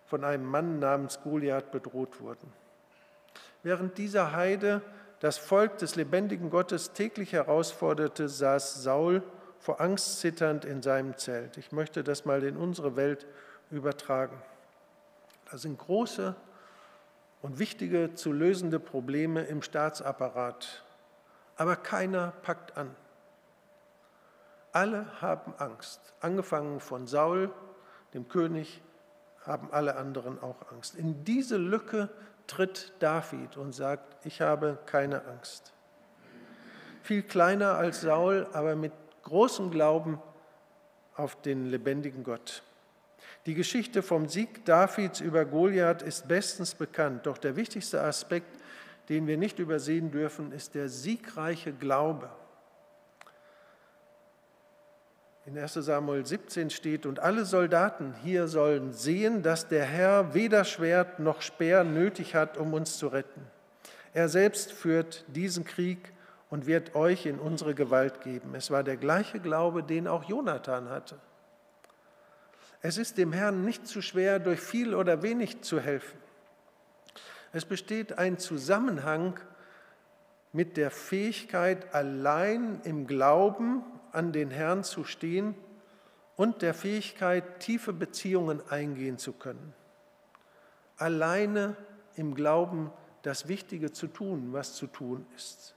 von 0.05 0.23
einem 0.23 0.45
Mann 0.45 0.79
namens 0.79 1.19
Goliath 1.21 1.71
bedroht 1.71 2.21
wurden. 2.21 2.53
Während 3.61 3.97
dieser 3.97 4.31
Heide 4.31 4.81
das 5.19 5.37
Volk 5.37 5.77
des 5.79 5.97
lebendigen 5.97 6.49
Gottes 6.49 6.93
täglich 6.93 7.33
herausforderte, 7.33 8.29
saß 8.29 8.81
Saul 8.81 9.21
vor 9.59 9.81
Angst 9.81 10.21
zitternd 10.21 10.63
in 10.63 10.81
seinem 10.81 11.17
Zelt. 11.17 11.57
Ich 11.57 11.73
möchte 11.73 12.01
das 12.01 12.23
mal 12.23 12.45
in 12.45 12.55
unsere 12.55 12.95
Welt 12.95 13.27
übertragen. 13.71 14.41
Das 15.51 15.63
sind 15.63 15.77
große 15.77 16.33
und 17.41 17.59
wichtige 17.59 18.13
zu 18.13 18.31
lösende 18.31 18.79
Probleme 18.79 19.43
im 19.43 19.61
Staatsapparat, 19.61 20.83
aber 21.55 21.75
keiner 21.75 22.33
packt 22.41 22.77
an. 22.77 22.95
Alle 24.71 25.21
haben 25.21 25.53
Angst. 25.57 26.13
Angefangen 26.19 26.79
von 26.79 27.07
Saul, 27.07 27.51
dem 28.13 28.27
König, 28.27 28.81
haben 29.45 29.69
alle 29.71 29.95
anderen 29.95 30.41
auch 30.41 30.71
Angst. 30.71 30.95
In 30.95 31.23
diese 31.23 31.57
Lücke 31.57 32.09
tritt 32.45 32.93
David 32.99 33.57
und 33.57 33.73
sagt, 33.73 34.25
ich 34.25 34.41
habe 34.41 34.77
keine 34.85 35.25
Angst. 35.25 35.73
Viel 37.01 37.23
kleiner 37.23 37.75
als 37.75 38.01
Saul, 38.01 38.47
aber 38.53 38.75
mit 38.75 38.91
großem 39.23 39.71
Glauben 39.71 40.21
auf 41.15 41.41
den 41.41 41.69
lebendigen 41.69 42.23
Gott. 42.23 42.63
Die 43.45 43.53
Geschichte 43.53 44.03
vom 44.03 44.27
Sieg 44.27 44.65
Davids 44.65 45.21
über 45.21 45.45
Goliath 45.45 46.01
ist 46.01 46.27
bestens 46.27 46.75
bekannt, 46.75 47.25
doch 47.25 47.37
der 47.37 47.55
wichtigste 47.55 48.01
Aspekt, 48.01 48.59
den 49.07 49.27
wir 49.27 49.37
nicht 49.37 49.59
übersehen 49.59 50.11
dürfen, 50.11 50.51
ist 50.51 50.75
der 50.75 50.89
siegreiche 50.89 51.73
Glaube. 51.73 52.29
In 55.45 55.57
1 55.57 55.73
Samuel 55.73 56.25
17 56.25 56.69
steht, 56.69 57.07
und 57.07 57.19
alle 57.19 57.43
Soldaten 57.43 58.13
hier 58.23 58.47
sollen 58.47 58.93
sehen, 58.93 59.41
dass 59.41 59.67
der 59.67 59.83
Herr 59.85 60.35
weder 60.35 60.63
Schwert 60.63 61.19
noch 61.19 61.41
Speer 61.41 61.83
nötig 61.83 62.35
hat, 62.35 62.57
um 62.57 62.73
uns 62.73 62.99
zu 62.99 63.07
retten. 63.07 63.47
Er 64.13 64.29
selbst 64.29 64.71
führt 64.71 65.25
diesen 65.27 65.65
Krieg 65.65 66.13
und 66.51 66.67
wird 66.67 66.93
euch 66.93 67.25
in 67.25 67.39
unsere 67.39 67.73
Gewalt 67.73 68.21
geben. 68.21 68.53
Es 68.53 68.69
war 68.69 68.83
der 68.83 68.97
gleiche 68.97 69.39
Glaube, 69.39 69.81
den 69.81 70.07
auch 70.07 70.23
Jonathan 70.25 70.89
hatte. 70.89 71.15
Es 72.81 72.97
ist 72.97 73.17
dem 73.17 73.33
Herrn 73.33 73.65
nicht 73.65 73.87
zu 73.87 74.01
schwer, 74.01 74.39
durch 74.39 74.59
viel 74.59 74.95
oder 74.95 75.21
wenig 75.21 75.61
zu 75.61 75.79
helfen. 75.79 76.17
Es 77.51 77.65
besteht 77.65 78.17
ein 78.17 78.37
Zusammenhang 78.37 79.39
mit 80.53 80.77
der 80.77 80.91
Fähigkeit, 80.91 81.93
allein 81.93 82.79
im 82.83 83.05
Glauben 83.05 83.83
an 84.11 84.31
den 84.31 84.49
Herrn 84.49 84.83
zu 84.83 85.03
stehen 85.03 85.55
und 86.35 86.61
der 86.61 86.73
Fähigkeit, 86.73 87.59
tiefe 87.59 87.91
Beziehungen 87.91 88.61
eingehen 88.69 89.17
zu 89.17 89.33
können. 89.33 89.73
Alleine 90.97 91.75
im 92.15 92.33
Glauben 92.33 92.91
das 93.23 93.47
Wichtige 93.47 93.91
zu 93.91 94.07
tun, 94.07 94.53
was 94.53 94.73
zu 94.73 94.87
tun 94.87 95.25
ist. 95.35 95.75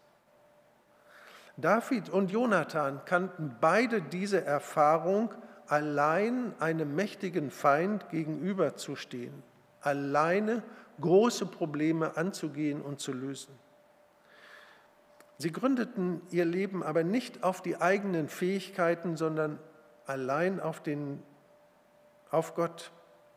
David 1.56 2.09
und 2.09 2.31
Jonathan 2.31 3.05
kannten 3.05 3.57
beide 3.61 4.00
diese 4.00 4.44
Erfahrung, 4.44 5.35
allein 5.72 6.54
einem 6.61 6.94
mächtigen 6.94 7.50
Feind 7.50 8.11
gegenüberzustehen, 8.11 9.32
alleine 9.80 10.62
große 11.00 11.46
Probleme 11.46 12.18
anzugehen 12.18 12.82
und 12.82 13.00
zu 13.00 13.14
lösen. 13.14 13.58
Sie 15.38 15.50
gründeten 15.50 16.20
ihr 16.30 16.44
Leben 16.44 16.82
aber 16.82 17.04
nicht 17.04 17.42
auf 17.42 17.62
die 17.62 17.80
eigenen 17.80 18.28
Fähigkeiten, 18.28 19.16
sondern 19.16 19.58
allein 20.04 20.61
auf, 20.61 20.82
den, 20.82 21.22
auf 22.30 22.54
Gott. 22.54 22.92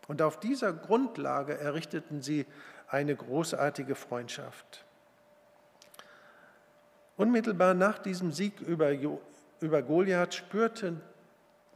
Und 0.10 0.22
auf 0.22 0.38
dieser 0.38 0.74
Grundlage 0.74 1.58
errichteten 1.58 2.22
sie 2.22 2.46
eine 2.90 3.16
großartige 3.16 3.96
Freundschaft. 3.96 4.84
Unmittelbar 7.16 7.76
nach 7.76 7.98
diesem 7.98 8.34
Sieg 8.34 8.60
über, 8.60 8.92
über 9.62 9.82
Goliath 9.82 10.34
spürte 10.34 11.00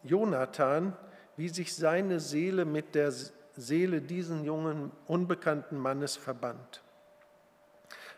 Jonathan, 0.03 0.95
wie 1.37 1.49
sich 1.49 1.75
seine 1.75 2.19
Seele 2.19 2.65
mit 2.65 2.95
der 2.95 3.11
Seele 3.55 4.01
diesen 4.01 4.43
jungen, 4.43 4.91
unbekannten 5.07 5.77
Mannes 5.77 6.15
verband. 6.15 6.81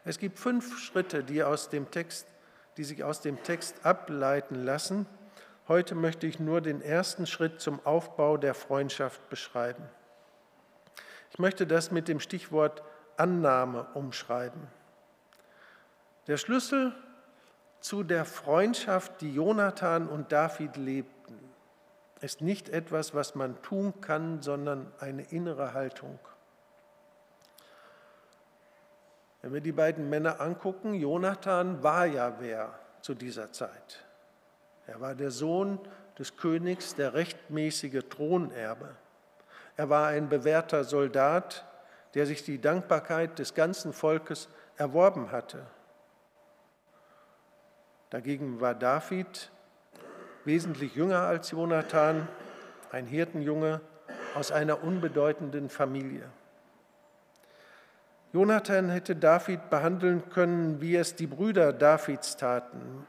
Es 0.04 0.18
gibt 0.18 0.40
fünf 0.40 0.80
Schritte, 0.80 1.24
die, 1.24 1.44
aus 1.44 1.70
dem 1.70 1.92
Text, 1.92 2.28
die 2.78 2.84
sich 2.84 3.04
aus 3.04 3.22
dem 3.22 3.42
Text 3.44 3.86
ableiten 3.86 4.56
lassen. 4.56 5.06
Heute 5.68 5.94
möchte 5.96 6.26
ich 6.26 6.40
nur 6.40 6.62
den 6.62 6.82
ersten 6.82 7.28
Schritt 7.28 7.62
zum 7.62 7.86
Aufbau 7.86 8.38
der 8.38 8.54
Freundschaft 8.54 9.30
beschreiben. 9.30 9.84
Ich 11.32 11.40
möchte 11.40 11.68
das 11.68 11.92
mit 11.92 12.08
dem 12.08 12.20
Stichwort 12.20 12.84
Annahme 13.18 13.86
umschreiben. 13.94 14.68
Der 16.28 16.38
Schlüssel 16.38 16.94
zu 17.80 18.04
der 18.04 18.26
Freundschaft, 18.26 19.22
die 19.22 19.34
Jonathan 19.34 20.08
und 20.08 20.32
David 20.32 20.78
lebten, 20.78 21.21
ist 22.22 22.42
nicht 22.42 22.70
etwas, 22.70 23.14
was 23.14 23.36
man 23.36 23.62
tun 23.62 24.00
kann, 24.02 24.42
sondern 24.42 24.92
eine 25.00 25.24
innere 25.32 25.74
Haltung. 25.74 26.20
Wenn 29.42 29.54
wir 29.54 29.62
die 29.62 29.72
beiden 29.72 30.10
Männer 30.10 30.40
angucken, 30.40 30.94
Jonathan 30.94 31.82
war 31.82 32.06
ja 32.06 32.36
wer 32.40 32.74
zu 33.02 33.16
dieser 33.16 33.52
Zeit. 33.52 34.06
Er 34.86 35.02
war 35.02 35.16
der 35.16 35.32
Sohn 35.32 35.80
des 36.20 36.38
Königs, 36.38 36.94
der 36.94 37.14
rechtmäßige 37.16 38.04
Thronerbe. 38.10 38.96
Er 39.78 39.90
war 39.90 40.08
ein 40.08 40.30
bewährter 40.30 40.84
Soldat, 40.84 41.66
der 42.14 42.28
sich 42.28 42.44
die 42.44 42.62
Dankbarkeit 42.62 43.40
des 43.40 43.56
ganzen 43.56 43.94
Volkes 43.94 44.48
erworben 44.78 45.32
hatte. 45.32 45.66
Dagegen 48.12 48.60
war 48.60 48.76
David 48.76 49.50
wesentlich 50.46 50.96
jünger 50.96 51.22
als 51.22 51.52
Jonathan, 51.52 52.28
ein 52.92 53.06
Hirtenjunge 53.06 53.82
aus 54.36 54.52
einer 54.52 54.84
unbedeutenden 54.84 55.70
Familie. 55.70 56.30
Jonathan 58.34 58.90
hätte 58.90 59.16
David 59.16 59.70
behandeln 59.70 60.30
können, 60.30 60.80
wie 60.80 60.96
es 60.96 61.16
die 61.16 61.28
Brüder 61.28 61.74
Davids 61.74 62.38
taten, 62.38 63.06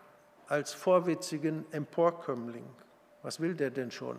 als 0.48 0.72
vorwitzigen 0.72 1.64
Emporkömmling. 1.70 2.64
Was 3.22 3.38
will 3.38 3.54
der 3.54 3.70
denn 3.70 3.92
schon? 3.92 4.16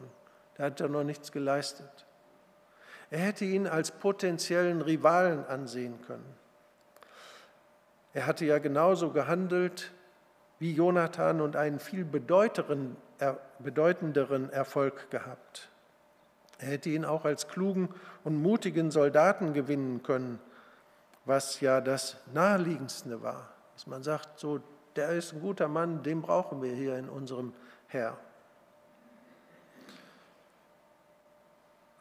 Der 0.57 0.67
hat 0.67 0.79
ja 0.79 0.87
noch 0.87 1.03
nichts 1.03 1.31
geleistet. 1.31 2.05
Er 3.09 3.19
hätte 3.19 3.43
ihn 3.43 3.67
als 3.67 3.91
potenziellen 3.91 4.81
Rivalen 4.81 5.45
ansehen 5.45 6.01
können. 6.07 6.25
Er 8.13 8.25
hatte 8.25 8.45
ja 8.45 8.59
genauso 8.59 9.11
gehandelt 9.11 9.91
wie 10.63 10.71
Jonathan 10.71 11.41
und 11.41 11.55
einen 11.57 11.79
viel 11.79 12.05
bedeutenderen 12.05 12.95
Erfolg 14.49 15.11
gehabt. 15.11 15.69
Er 16.57 16.69
hätte 16.69 16.89
ihn 16.89 17.03
auch 17.03 17.25
als 17.25 17.49
klugen 17.49 17.89
und 18.23 18.41
mutigen 18.41 18.89
Soldaten 18.89 19.53
gewinnen 19.53 20.03
können 20.03 20.39
was 21.25 21.61
ja 21.61 21.81
das 21.81 22.17
Naheliegendste 22.33 23.21
war. 23.21 23.49
Dass 23.73 23.87
man 23.87 24.03
sagt, 24.03 24.39
so, 24.39 24.59
der 24.95 25.09
ist 25.09 25.33
ein 25.33 25.41
guter 25.41 25.67
Mann, 25.67 26.03
den 26.03 26.21
brauchen 26.21 26.61
wir 26.61 26.73
hier 26.73 26.97
in 26.97 27.09
unserem 27.09 27.53
Herr. 27.87 28.17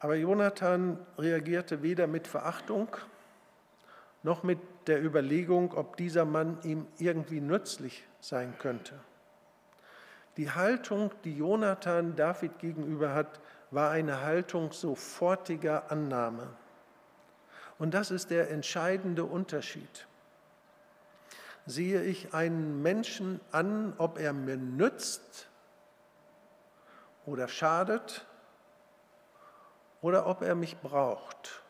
Aber 0.01 0.16
Jonathan 0.16 0.98
reagierte 1.16 1.83
weder 1.83 2.07
mit 2.07 2.27
Verachtung 2.27 2.88
noch 4.25 4.42
mit 4.42 4.59
der 4.87 5.03
Überlegung, 5.03 5.72
ob 5.75 5.96
dieser 5.96 6.25
Mann 6.25 6.59
ihm 6.64 6.87
irgendwie 6.98 7.40
nützlich 7.40 8.05
sein 8.23 8.57
könnte. 8.59 8.99
Die 10.39 10.51
Haltung, 10.51 11.11
die 11.25 11.37
Jonathan 11.37 12.17
David 12.17 12.59
gegenüber 12.59 13.13
hat, 13.15 13.41
war 13.71 13.91
eine 13.91 14.23
Haltung 14.23 14.73
sofortiger 14.73 15.91
Annahme. 15.91 16.49
Und 17.79 17.93
das 17.93 18.11
ist 18.11 18.31
der 18.31 18.51
entscheidende 18.51 19.25
Unterschied. 19.25 20.07
Sehe 21.67 22.03
ich 22.03 22.33
einen 22.33 22.81
Menschen 22.81 23.41
an, 23.51 23.93
ob 23.99 24.19
er 24.19 24.33
mir 24.33 24.57
nützt 24.57 25.49
oder 27.27 27.49
schadet, 27.49 28.27
oder 30.01 30.27
ob 30.27 30.43
er 30.43 30.55
mich 30.55 30.77
braucht. 30.79 31.63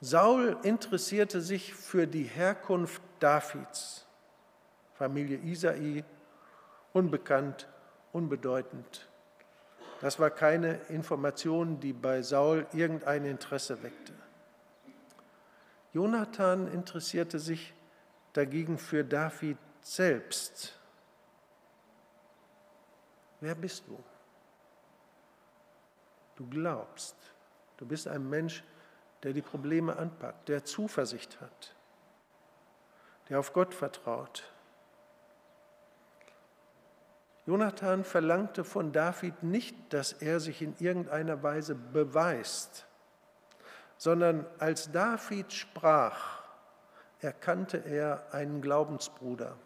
Saul 0.00 0.58
interessierte 0.62 1.40
sich 1.40 1.74
für 1.74 2.06
die 2.06 2.24
Herkunft 2.24 3.00
Davids, 3.20 4.06
Familie 4.94 5.38
Isai, 5.38 6.04
unbekannt, 6.92 7.68
unbedeutend. 8.12 9.08
Das 10.00 10.18
war 10.18 10.30
keine 10.30 10.74
Information, 10.88 11.80
die 11.80 11.92
bei 11.92 12.22
Saul 12.22 12.66
irgendein 12.72 13.24
Interesse 13.24 13.82
weckte. 13.82 14.12
Jonathan 15.92 16.66
interessierte 16.68 17.38
sich 17.38 17.72
dagegen 18.32 18.78
für 18.78 19.04
David 19.04 19.58
selbst. 19.80 20.78
Wer 23.40 23.54
bist 23.54 23.86
du? 23.86 24.02
Du 26.36 26.48
glaubst. 26.48 27.16
Du 27.76 27.86
bist 27.86 28.08
ein 28.08 28.28
Mensch, 28.28 28.64
der 29.22 29.32
die 29.32 29.42
Probleme 29.42 29.96
anpackt, 29.96 30.48
der 30.48 30.64
Zuversicht 30.64 31.40
hat, 31.40 31.74
der 33.28 33.38
auf 33.38 33.52
Gott 33.52 33.74
vertraut. 33.74 34.44
Jonathan 37.46 38.04
verlangte 38.04 38.64
von 38.64 38.92
David 38.92 39.42
nicht, 39.42 39.76
dass 39.92 40.12
er 40.12 40.40
sich 40.40 40.62
in 40.62 40.74
irgendeiner 40.78 41.42
Weise 41.42 41.74
beweist, 41.74 42.86
sondern 43.98 44.46
als 44.58 44.90
David 44.92 45.52
sprach, 45.52 46.42
erkannte 47.20 47.78
er 47.78 48.32
einen 48.32 48.62
Glaubensbruder. 48.62 49.56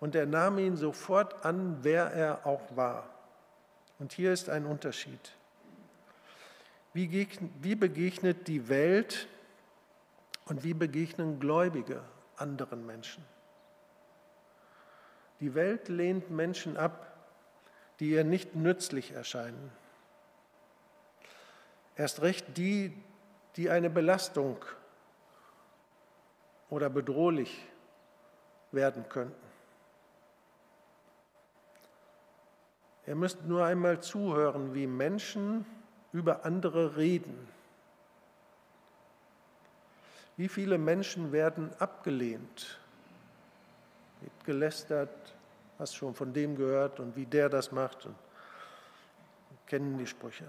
Und 0.00 0.14
er 0.14 0.26
nahm 0.26 0.58
ihn 0.58 0.76
sofort 0.76 1.44
an, 1.44 1.78
wer 1.82 2.12
er 2.12 2.46
auch 2.46 2.76
war. 2.76 3.08
Und 3.98 4.12
hier 4.12 4.32
ist 4.32 4.48
ein 4.48 4.64
Unterschied. 4.64 5.32
Wie 6.92 7.74
begegnet 7.74 8.46
die 8.48 8.68
Welt 8.68 9.28
und 10.48 10.64
wie 10.64 10.74
begegnen 10.74 11.40
Gläubige 11.40 12.02
anderen 12.36 12.86
Menschen? 12.86 13.24
Die 15.40 15.54
Welt 15.54 15.88
lehnt 15.88 16.30
Menschen 16.30 16.76
ab, 16.76 17.12
die 18.00 18.10
ihr 18.10 18.24
nicht 18.24 18.56
nützlich 18.56 19.12
erscheinen. 19.12 19.70
Erst 21.96 22.22
recht 22.22 22.56
die, 22.56 22.96
die 23.56 23.70
eine 23.70 23.90
Belastung 23.90 24.64
oder 26.70 26.90
bedrohlich 26.90 27.66
werden 28.72 29.08
könnten. 29.08 29.48
Ihr 33.06 33.14
müsst 33.14 33.44
nur 33.44 33.64
einmal 33.64 34.00
zuhören, 34.00 34.74
wie 34.74 34.86
Menschen 34.86 35.64
über 36.12 36.44
andere 36.44 36.96
reden. 36.96 37.48
Wie 40.38 40.48
viele 40.48 40.78
Menschen 40.78 41.32
werden 41.32 41.72
abgelehnt, 41.80 42.78
wird 44.20 44.44
gelästert, 44.44 45.34
hast 45.80 45.96
schon 45.96 46.14
von 46.14 46.32
dem 46.32 46.54
gehört 46.54 47.00
und 47.00 47.16
wie 47.16 47.26
der 47.26 47.48
das 47.48 47.72
macht 47.72 48.06
und 48.06 48.14
kennen 49.66 49.98
die 49.98 50.06
Sprüche. 50.06 50.44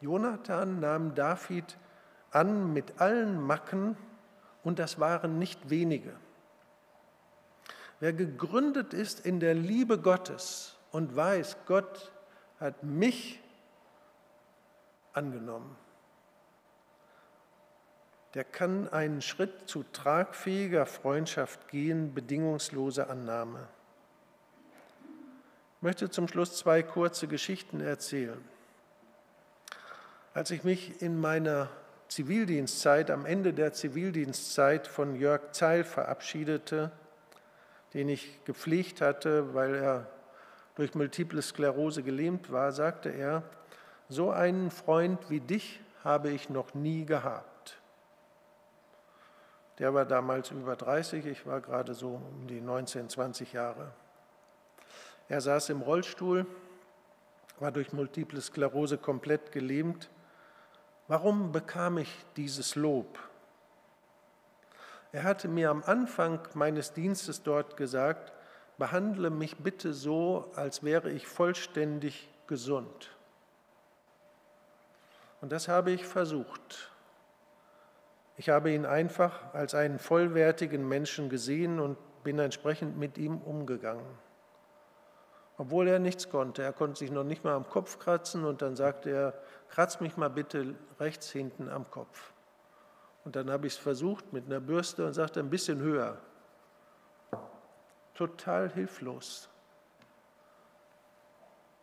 Jonathan 0.00 0.80
nahm 0.80 1.14
David 1.14 1.78
an 2.32 2.72
mit 2.72 3.00
allen 3.00 3.40
Macken 3.40 3.96
und 4.64 4.80
das 4.80 4.98
waren 4.98 5.38
nicht 5.38 5.70
wenige. 5.70 6.16
Wer 8.00 8.14
gegründet 8.14 8.94
ist 8.94 9.24
in 9.24 9.38
der 9.38 9.54
Liebe 9.54 9.96
Gottes 9.96 10.76
und 10.90 11.14
weiß, 11.14 11.58
Gott 11.66 12.10
hat 12.58 12.82
mich 12.82 13.40
angenommen. 15.12 15.83
Der 18.34 18.42
kann 18.42 18.88
einen 18.88 19.22
Schritt 19.22 19.68
zu 19.68 19.84
tragfähiger 19.92 20.86
Freundschaft 20.86 21.68
gehen, 21.68 22.14
bedingungslose 22.14 23.08
Annahme. 23.08 23.68
Ich 25.76 25.82
möchte 25.82 26.10
zum 26.10 26.26
Schluss 26.26 26.56
zwei 26.56 26.82
kurze 26.82 27.28
Geschichten 27.28 27.80
erzählen. 27.80 28.42
Als 30.32 30.50
ich 30.50 30.64
mich 30.64 31.00
in 31.00 31.20
meiner 31.20 31.68
Zivildienstzeit, 32.08 33.10
am 33.12 33.24
Ende 33.24 33.52
der 33.52 33.72
Zivildienstzeit 33.72 34.88
von 34.88 35.14
Jörg 35.14 35.52
Zeil 35.52 35.84
verabschiedete, 35.84 36.90
den 37.92 38.08
ich 38.08 38.44
gepflegt 38.44 39.00
hatte, 39.00 39.54
weil 39.54 39.76
er 39.76 40.06
durch 40.74 40.96
multiple 40.96 41.40
Sklerose 41.40 42.02
gelähmt 42.02 42.50
war, 42.50 42.72
sagte 42.72 43.10
er, 43.10 43.44
so 44.08 44.32
einen 44.32 44.72
Freund 44.72 45.30
wie 45.30 45.40
dich 45.40 45.80
habe 46.02 46.30
ich 46.30 46.50
noch 46.50 46.74
nie 46.74 47.06
gehabt. 47.06 47.53
Der 49.78 49.92
war 49.92 50.04
damals 50.04 50.50
über 50.50 50.76
30, 50.76 51.26
ich 51.26 51.46
war 51.46 51.60
gerade 51.60 51.94
so 51.94 52.14
um 52.14 52.46
die 52.46 52.60
19, 52.60 53.08
20 53.08 53.52
Jahre. 53.52 53.92
Er 55.28 55.40
saß 55.40 55.70
im 55.70 55.82
Rollstuhl, 55.82 56.46
war 57.58 57.72
durch 57.72 57.92
multiple 57.92 58.40
Sklerose 58.40 58.98
komplett 58.98 59.52
gelähmt. 59.52 60.10
Warum 61.08 61.50
bekam 61.50 61.98
ich 61.98 62.24
dieses 62.36 62.76
Lob? 62.76 63.18
Er 65.12 65.22
hatte 65.22 65.48
mir 65.48 65.70
am 65.70 65.82
Anfang 65.84 66.40
meines 66.54 66.92
Dienstes 66.92 67.42
dort 67.42 67.76
gesagt, 67.76 68.32
behandle 68.78 69.30
mich 69.30 69.56
bitte 69.58 69.92
so, 69.92 70.50
als 70.56 70.82
wäre 70.82 71.10
ich 71.10 71.26
vollständig 71.26 72.28
gesund. 72.46 73.10
Und 75.40 75.52
das 75.52 75.68
habe 75.68 75.90
ich 75.92 76.04
versucht. 76.04 76.90
Ich 78.36 78.48
habe 78.48 78.72
ihn 78.72 78.84
einfach 78.84 79.54
als 79.54 79.74
einen 79.74 79.98
vollwertigen 79.98 80.88
Menschen 80.88 81.28
gesehen 81.28 81.78
und 81.78 81.96
bin 82.24 82.38
entsprechend 82.38 82.96
mit 82.98 83.16
ihm 83.16 83.38
umgegangen. 83.38 84.06
Obwohl 85.56 85.86
er 85.86 86.00
nichts 86.00 86.28
konnte. 86.28 86.62
Er 86.62 86.72
konnte 86.72 86.98
sich 86.98 87.12
noch 87.12 87.22
nicht 87.22 87.44
mal 87.44 87.54
am 87.54 87.68
Kopf 87.68 88.00
kratzen 88.00 88.44
und 88.44 88.60
dann 88.60 88.74
sagte 88.74 89.10
er, 89.10 89.34
kratz 89.68 90.00
mich 90.00 90.16
mal 90.16 90.30
bitte 90.30 90.74
rechts 90.98 91.30
hinten 91.30 91.68
am 91.68 91.88
Kopf. 91.90 92.32
Und 93.24 93.36
dann 93.36 93.50
habe 93.50 93.66
ich 93.66 93.74
es 93.74 93.78
versucht 93.78 94.32
mit 94.32 94.46
einer 94.46 94.60
Bürste 94.60 95.06
und 95.06 95.14
sagte 95.14 95.40
ein 95.40 95.50
bisschen 95.50 95.80
höher. 95.80 96.18
Total 98.14 98.68
hilflos. 98.70 99.48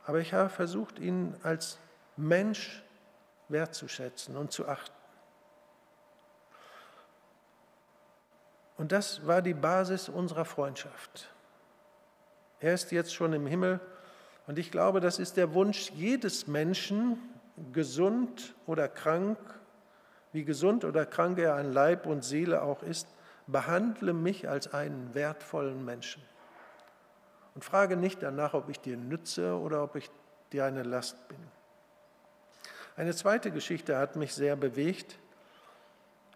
Aber 0.06 0.20
ich 0.20 0.34
habe 0.34 0.50
versucht, 0.50 1.00
ihn 1.00 1.36
als 1.44 1.80
Mensch 2.18 2.84
wertzuschätzen 3.48 4.36
und 4.36 4.52
zu 4.52 4.68
achten. 4.68 5.01
Und 8.82 8.92
das 8.92 9.28
war 9.28 9.44
die 9.44 9.54
Basis 9.54 10.10
unserer 10.10 10.44
Freundschaft. 10.44 11.32
Er 12.60 12.74
ist 12.74 12.92
jetzt 12.92 13.14
schon 13.14 13.32
im 13.32 13.46
Himmel 13.46 13.80
und 14.48 14.58
ich 14.58 14.72
glaube, 14.72 15.02
das 15.02 15.20
ist 15.20 15.38
der 15.38 15.54
Wunsch 15.54 15.92
jedes 15.92 16.48
Menschen, 16.48 17.20
gesund 17.74 18.56
oder 18.66 18.88
krank, 18.88 19.38
wie 20.32 20.44
gesund 20.44 20.84
oder 20.84 21.06
krank 21.06 21.38
er 21.38 21.58
an 21.58 21.72
Leib 21.72 22.08
und 22.08 22.24
Seele 22.24 22.64
auch 22.64 22.82
ist, 22.82 23.08
behandle 23.46 24.14
mich 24.14 24.50
als 24.50 24.74
einen 24.74 25.14
wertvollen 25.14 25.86
Menschen. 25.86 26.24
Und 27.54 27.64
frage 27.64 27.96
nicht 27.96 28.24
danach, 28.24 28.56
ob 28.56 28.68
ich 28.68 28.80
dir 28.80 28.98
nütze 28.98 29.60
oder 29.60 29.84
ob 29.84 29.96
ich 29.96 30.10
dir 30.54 30.66
eine 30.66 30.82
Last 30.82 31.28
bin. 31.28 31.38
Eine 32.96 33.14
zweite 33.14 33.52
Geschichte 33.52 34.00
hat 34.00 34.16
mich 34.16 34.34
sehr 34.34 34.56
bewegt. 34.56 35.20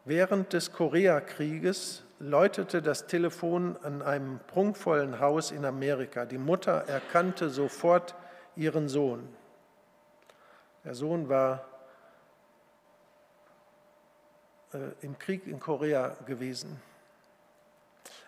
Während 0.03 0.53
des 0.53 0.71
Koreakrieges 0.71 2.04
läutete 2.19 2.82
das 2.82 3.08
Telefon 3.08 3.78
an 3.84 4.01
einem 4.01 4.39
prunkvollen 4.47 5.19
Haus 5.19 5.51
in 5.51 5.65
Amerika. 5.65 6.25
Die 6.25 6.38
Mutter 6.38 6.88
erkannte 6.88 7.49
sofort 7.49 8.15
ihren 8.56 8.88
Sohn. 8.88 9.28
Der 10.84 10.95
Sohn 10.95 11.30
war 11.30 11.65
äh, 14.73 14.78
im 15.01 15.17
Krieg 15.17 15.47
in 15.47 15.60
Korea 15.60 16.15
gewesen. 16.25 16.82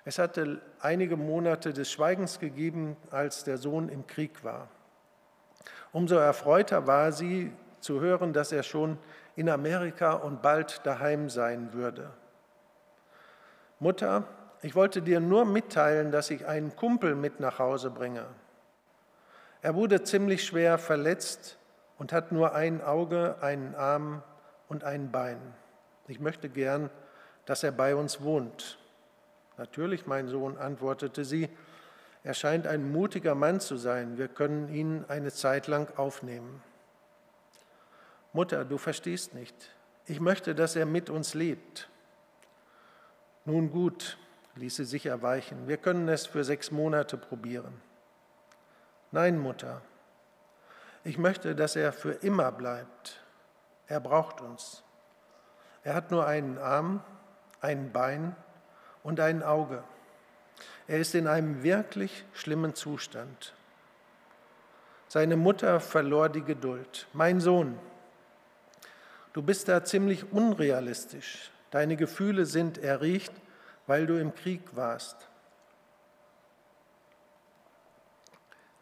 Es 0.06 0.20
hatte 0.20 0.62
einige 0.80 1.18
Monate 1.18 1.74
des 1.74 1.92
Schweigens 1.92 2.40
gegeben, 2.40 2.98
als 3.12 3.44
der 3.44 3.58
Sohn 3.58 3.90
im 3.90 4.08
Krieg 4.08 4.44
war. 4.44 4.70
Umso 5.92 6.16
erfreuter 6.16 6.88
war 6.88 7.12
sie, 7.12 7.52
zu 7.80 8.02
hören, 8.02 8.34
dass 8.34 8.52
er 8.52 8.64
schon 8.64 8.98
in 9.36 9.50
Amerika 9.50 10.14
und 10.14 10.42
bald 10.42 10.86
daheim 10.86 11.30
sein 11.30 11.74
würde. 11.74 12.10
Mutter, 13.80 14.24
ich 14.62 14.76
wollte 14.76 15.02
dir 15.02 15.20
nur 15.20 15.46
mitteilen, 15.46 16.12
dass 16.12 16.32
ich 16.32 16.48
einen 16.48 16.76
Kumpel 16.76 17.16
mit 17.16 17.40
nach 17.40 17.60
Hause 17.60 17.92
bringe. 17.92 18.26
Er 19.62 19.76
wurde 19.76 20.04
ziemlich 20.04 20.44
schwer 20.44 20.78
verletzt 20.78 21.58
und 21.98 22.12
hat 22.12 22.32
nur 22.32 22.56
ein 22.56 22.82
Auge, 22.82 23.36
einen 23.42 23.76
Arm 23.76 24.24
und 24.68 24.84
ein 24.84 25.12
Bein. 25.12 25.40
Ich 26.08 26.20
möchte 26.20 26.50
gern, 26.50 26.90
dass 27.46 27.64
er 27.64 27.72
bei 27.72 27.96
uns 27.96 28.22
wohnt. 28.22 28.80
Natürlich, 29.58 30.06
mein 30.06 30.28
Sohn, 30.28 30.58
antwortete 30.58 31.26
sie, 31.26 31.50
Er 32.24 32.34
scheint 32.34 32.68
ein 32.68 32.92
mutiger 32.92 33.36
Mann 33.36 33.60
zu 33.60 33.78
sein. 33.78 34.18
Wir 34.18 34.28
können 34.28 34.70
ihn 34.70 35.06
eine 35.08 35.32
Zeit 35.32 35.68
lang 35.68 35.98
aufnehmen. 35.98 36.62
Mutter, 38.34 38.66
du 38.66 38.78
verstehst 38.78 39.34
nicht. 39.34 39.56
Ich 40.06 40.20
möchte, 40.20 40.54
dass 40.56 40.76
er 40.76 40.86
mit 40.86 41.10
uns 41.10 41.34
lebt. 41.34 41.90
Nun 43.48 43.72
gut, 43.72 44.18
ließ 44.56 44.76
sie 44.76 44.84
sich 44.84 45.06
erweichen. 45.06 45.70
Wir 45.70 45.78
können 45.78 46.10
es 46.10 46.26
für 46.26 46.44
sechs 46.44 46.70
Monate 46.70 47.16
probieren. 47.16 47.80
Nein, 49.12 49.38
Mutter, 49.40 49.82
ich 51.06 51.18
möchte, 51.18 51.56
dass 51.56 51.78
er 51.78 51.94
für 51.94 52.12
immer 52.12 52.52
bleibt. 52.52 53.24
Er 53.88 54.02
braucht 54.02 54.42
uns. 54.42 54.84
Er 55.84 55.94
hat 55.94 56.12
nur 56.12 56.28
einen 56.28 56.58
Arm, 56.58 57.02
ein 57.62 57.94
Bein 57.94 58.36
und 59.02 59.22
ein 59.22 59.42
Auge. 59.44 59.82
Er 60.86 61.00
ist 61.00 61.16
in 61.16 61.26
einem 61.26 61.64
wirklich 61.64 62.26
schlimmen 62.34 62.76
Zustand. 62.76 63.54
Seine 65.08 65.38
Mutter 65.38 65.80
verlor 65.80 66.28
die 66.28 66.44
Geduld. 66.44 67.08
Mein 67.14 67.40
Sohn, 67.40 67.80
du 69.32 69.42
bist 69.42 69.70
da 69.70 69.86
ziemlich 69.86 70.34
unrealistisch. 70.34 71.50
Deine 71.72 71.98
Gefühle 71.98 72.46
sind 72.46 72.78
erregt, 72.78 73.32
weil 73.88 74.06
du 74.08 74.20
im 74.20 74.34
Krieg 74.34 74.76
warst. 74.76 75.30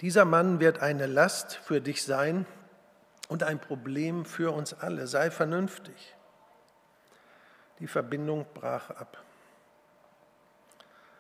Dieser 0.02 0.26
Mann 0.26 0.60
wird 0.60 0.80
eine 0.80 1.06
Last 1.06 1.56
für 1.56 1.82
dich 1.82 2.04
sein 2.04 2.46
und 3.30 3.44
ein 3.44 3.60
Problem 3.60 4.26
für 4.26 4.54
uns 4.54 4.74
alle. 4.74 5.08
Sei 5.08 5.32
vernünftig. 5.32 6.16
Die 7.80 7.88
Verbindung 7.88 8.46
brach 8.54 8.90
ab. 8.90 9.24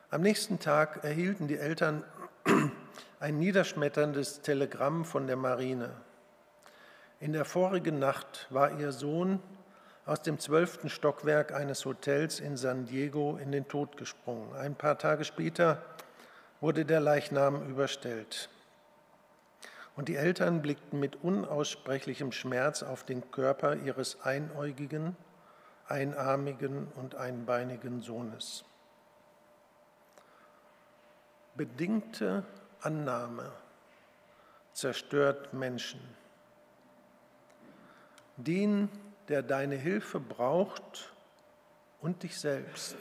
Am 0.09 0.21
nächsten 0.21 0.59
Tag 0.59 1.03
erhielten 1.03 1.47
die 1.47 1.57
Eltern 1.57 2.03
ein 3.19 3.39
niederschmetterndes 3.39 4.41
Telegramm 4.41 5.03
von 5.03 5.27
der 5.27 5.35
Marine. 5.35 5.91
In 7.19 7.33
der 7.33 7.45
vorigen 7.45 7.97
Nacht 7.97 8.47
war 8.49 8.77
ihr 8.79 8.91
Sohn 8.91 9.41
aus 10.05 10.21
dem 10.21 10.39
zwölften 10.39 10.89
Stockwerk 10.89 11.53
eines 11.53 11.85
Hotels 11.85 12.39
in 12.39 12.57
San 12.57 12.85
Diego 12.85 13.37
in 13.37 13.51
den 13.51 13.67
Tod 13.67 13.97
gesprungen. 13.97 14.55
Ein 14.55 14.75
paar 14.75 14.97
Tage 14.97 15.25
später 15.25 15.81
wurde 16.61 16.85
der 16.85 16.99
Leichnam 16.99 17.67
überstellt. 17.67 18.49
Und 19.95 20.09
die 20.09 20.15
Eltern 20.15 20.61
blickten 20.61 20.99
mit 20.99 21.23
unaussprechlichem 21.23 22.31
Schmerz 22.31 22.83
auf 22.83 23.03
den 23.03 23.31
Körper 23.31 23.77
ihres 23.77 24.21
einäugigen, 24.21 25.15
einarmigen 25.87 26.87
und 26.95 27.15
einbeinigen 27.15 28.01
Sohnes. 28.01 28.65
Bedingte 31.55 32.43
Annahme 32.81 33.51
zerstört 34.73 35.53
Menschen. 35.53 36.01
Den, 38.35 38.89
der 39.27 39.41
deine 39.41 39.75
Hilfe 39.75 40.19
braucht 40.19 41.13
und 42.01 42.23
dich 42.23 42.39
selbst. 42.39 42.95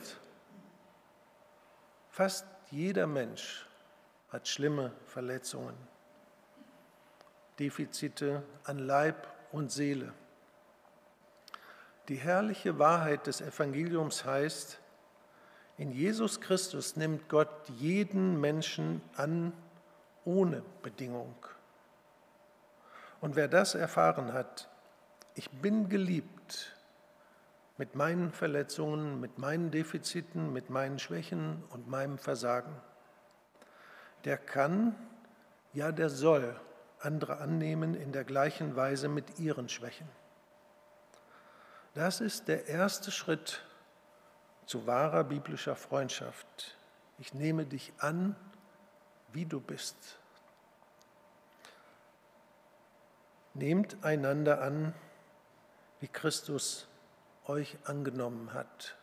Fast 2.09 2.45
jeder 2.71 3.07
Mensch 3.07 3.65
hat 4.29 4.47
schlimme 4.47 4.91
Verletzungen, 5.05 5.75
Defizite 7.59 8.43
an 8.63 8.79
Leib 8.79 9.27
und 9.51 9.71
Seele. 9.71 10.13
Die 12.07 12.15
herrliche 12.15 12.79
Wahrheit 12.79 13.27
des 13.27 13.41
Evangeliums 13.41 14.25
heißt, 14.25 14.79
in 15.77 15.91
Jesus 15.91 16.39
Christus 16.39 16.95
nimmt 16.95 17.27
Gott 17.27 17.69
jeden 17.77 18.39
Menschen 18.39 19.01
an 19.17 19.51
ohne 20.23 20.63
Bedingung. 20.81 21.35
Und 23.21 23.35
wer 23.35 23.47
das 23.47 23.75
erfahren 23.75 24.33
hat, 24.33 24.69
ich 25.35 25.49
bin 25.49 25.89
geliebt 25.89 26.73
mit 27.77 27.93
meinen 27.95 28.31
Verletzungen, 28.31 29.19
mit 29.19 29.37
meinen 29.37 29.69
Defiziten, 29.69 30.53
mit 30.53 30.69
meinen 30.69 30.97
Schwächen 30.97 31.63
und 31.69 31.89
meinem 31.89 32.17
Versagen, 32.17 32.73
der 34.23 34.37
kann, 34.37 34.95
ja 35.73 35.91
der 35.91 36.09
soll 36.09 36.59
andere 36.99 37.37
annehmen 37.37 37.93
in 37.93 38.13
der 38.13 38.23
gleichen 38.23 38.75
Weise 38.75 39.09
mit 39.09 39.39
ihren 39.39 39.69
Schwächen. 39.69 40.07
Das 41.93 42.21
ist 42.21 42.47
der 42.47 42.67
erste 42.67 43.11
Schritt 43.11 43.63
zu 44.65 44.87
wahrer 44.87 45.23
biblischer 45.23 45.75
Freundschaft. 45.75 46.77
Ich 47.19 47.33
nehme 47.33 47.65
dich 47.65 47.93
an, 47.99 48.35
wie 49.31 49.45
du 49.45 49.59
bist. 49.59 50.19
Nehmt 53.53 54.03
einander 54.03 54.61
an, 54.61 54.93
wie 55.99 56.07
Christus 56.07 56.87
euch 57.47 57.77
angenommen 57.85 58.53
hat. 58.53 58.95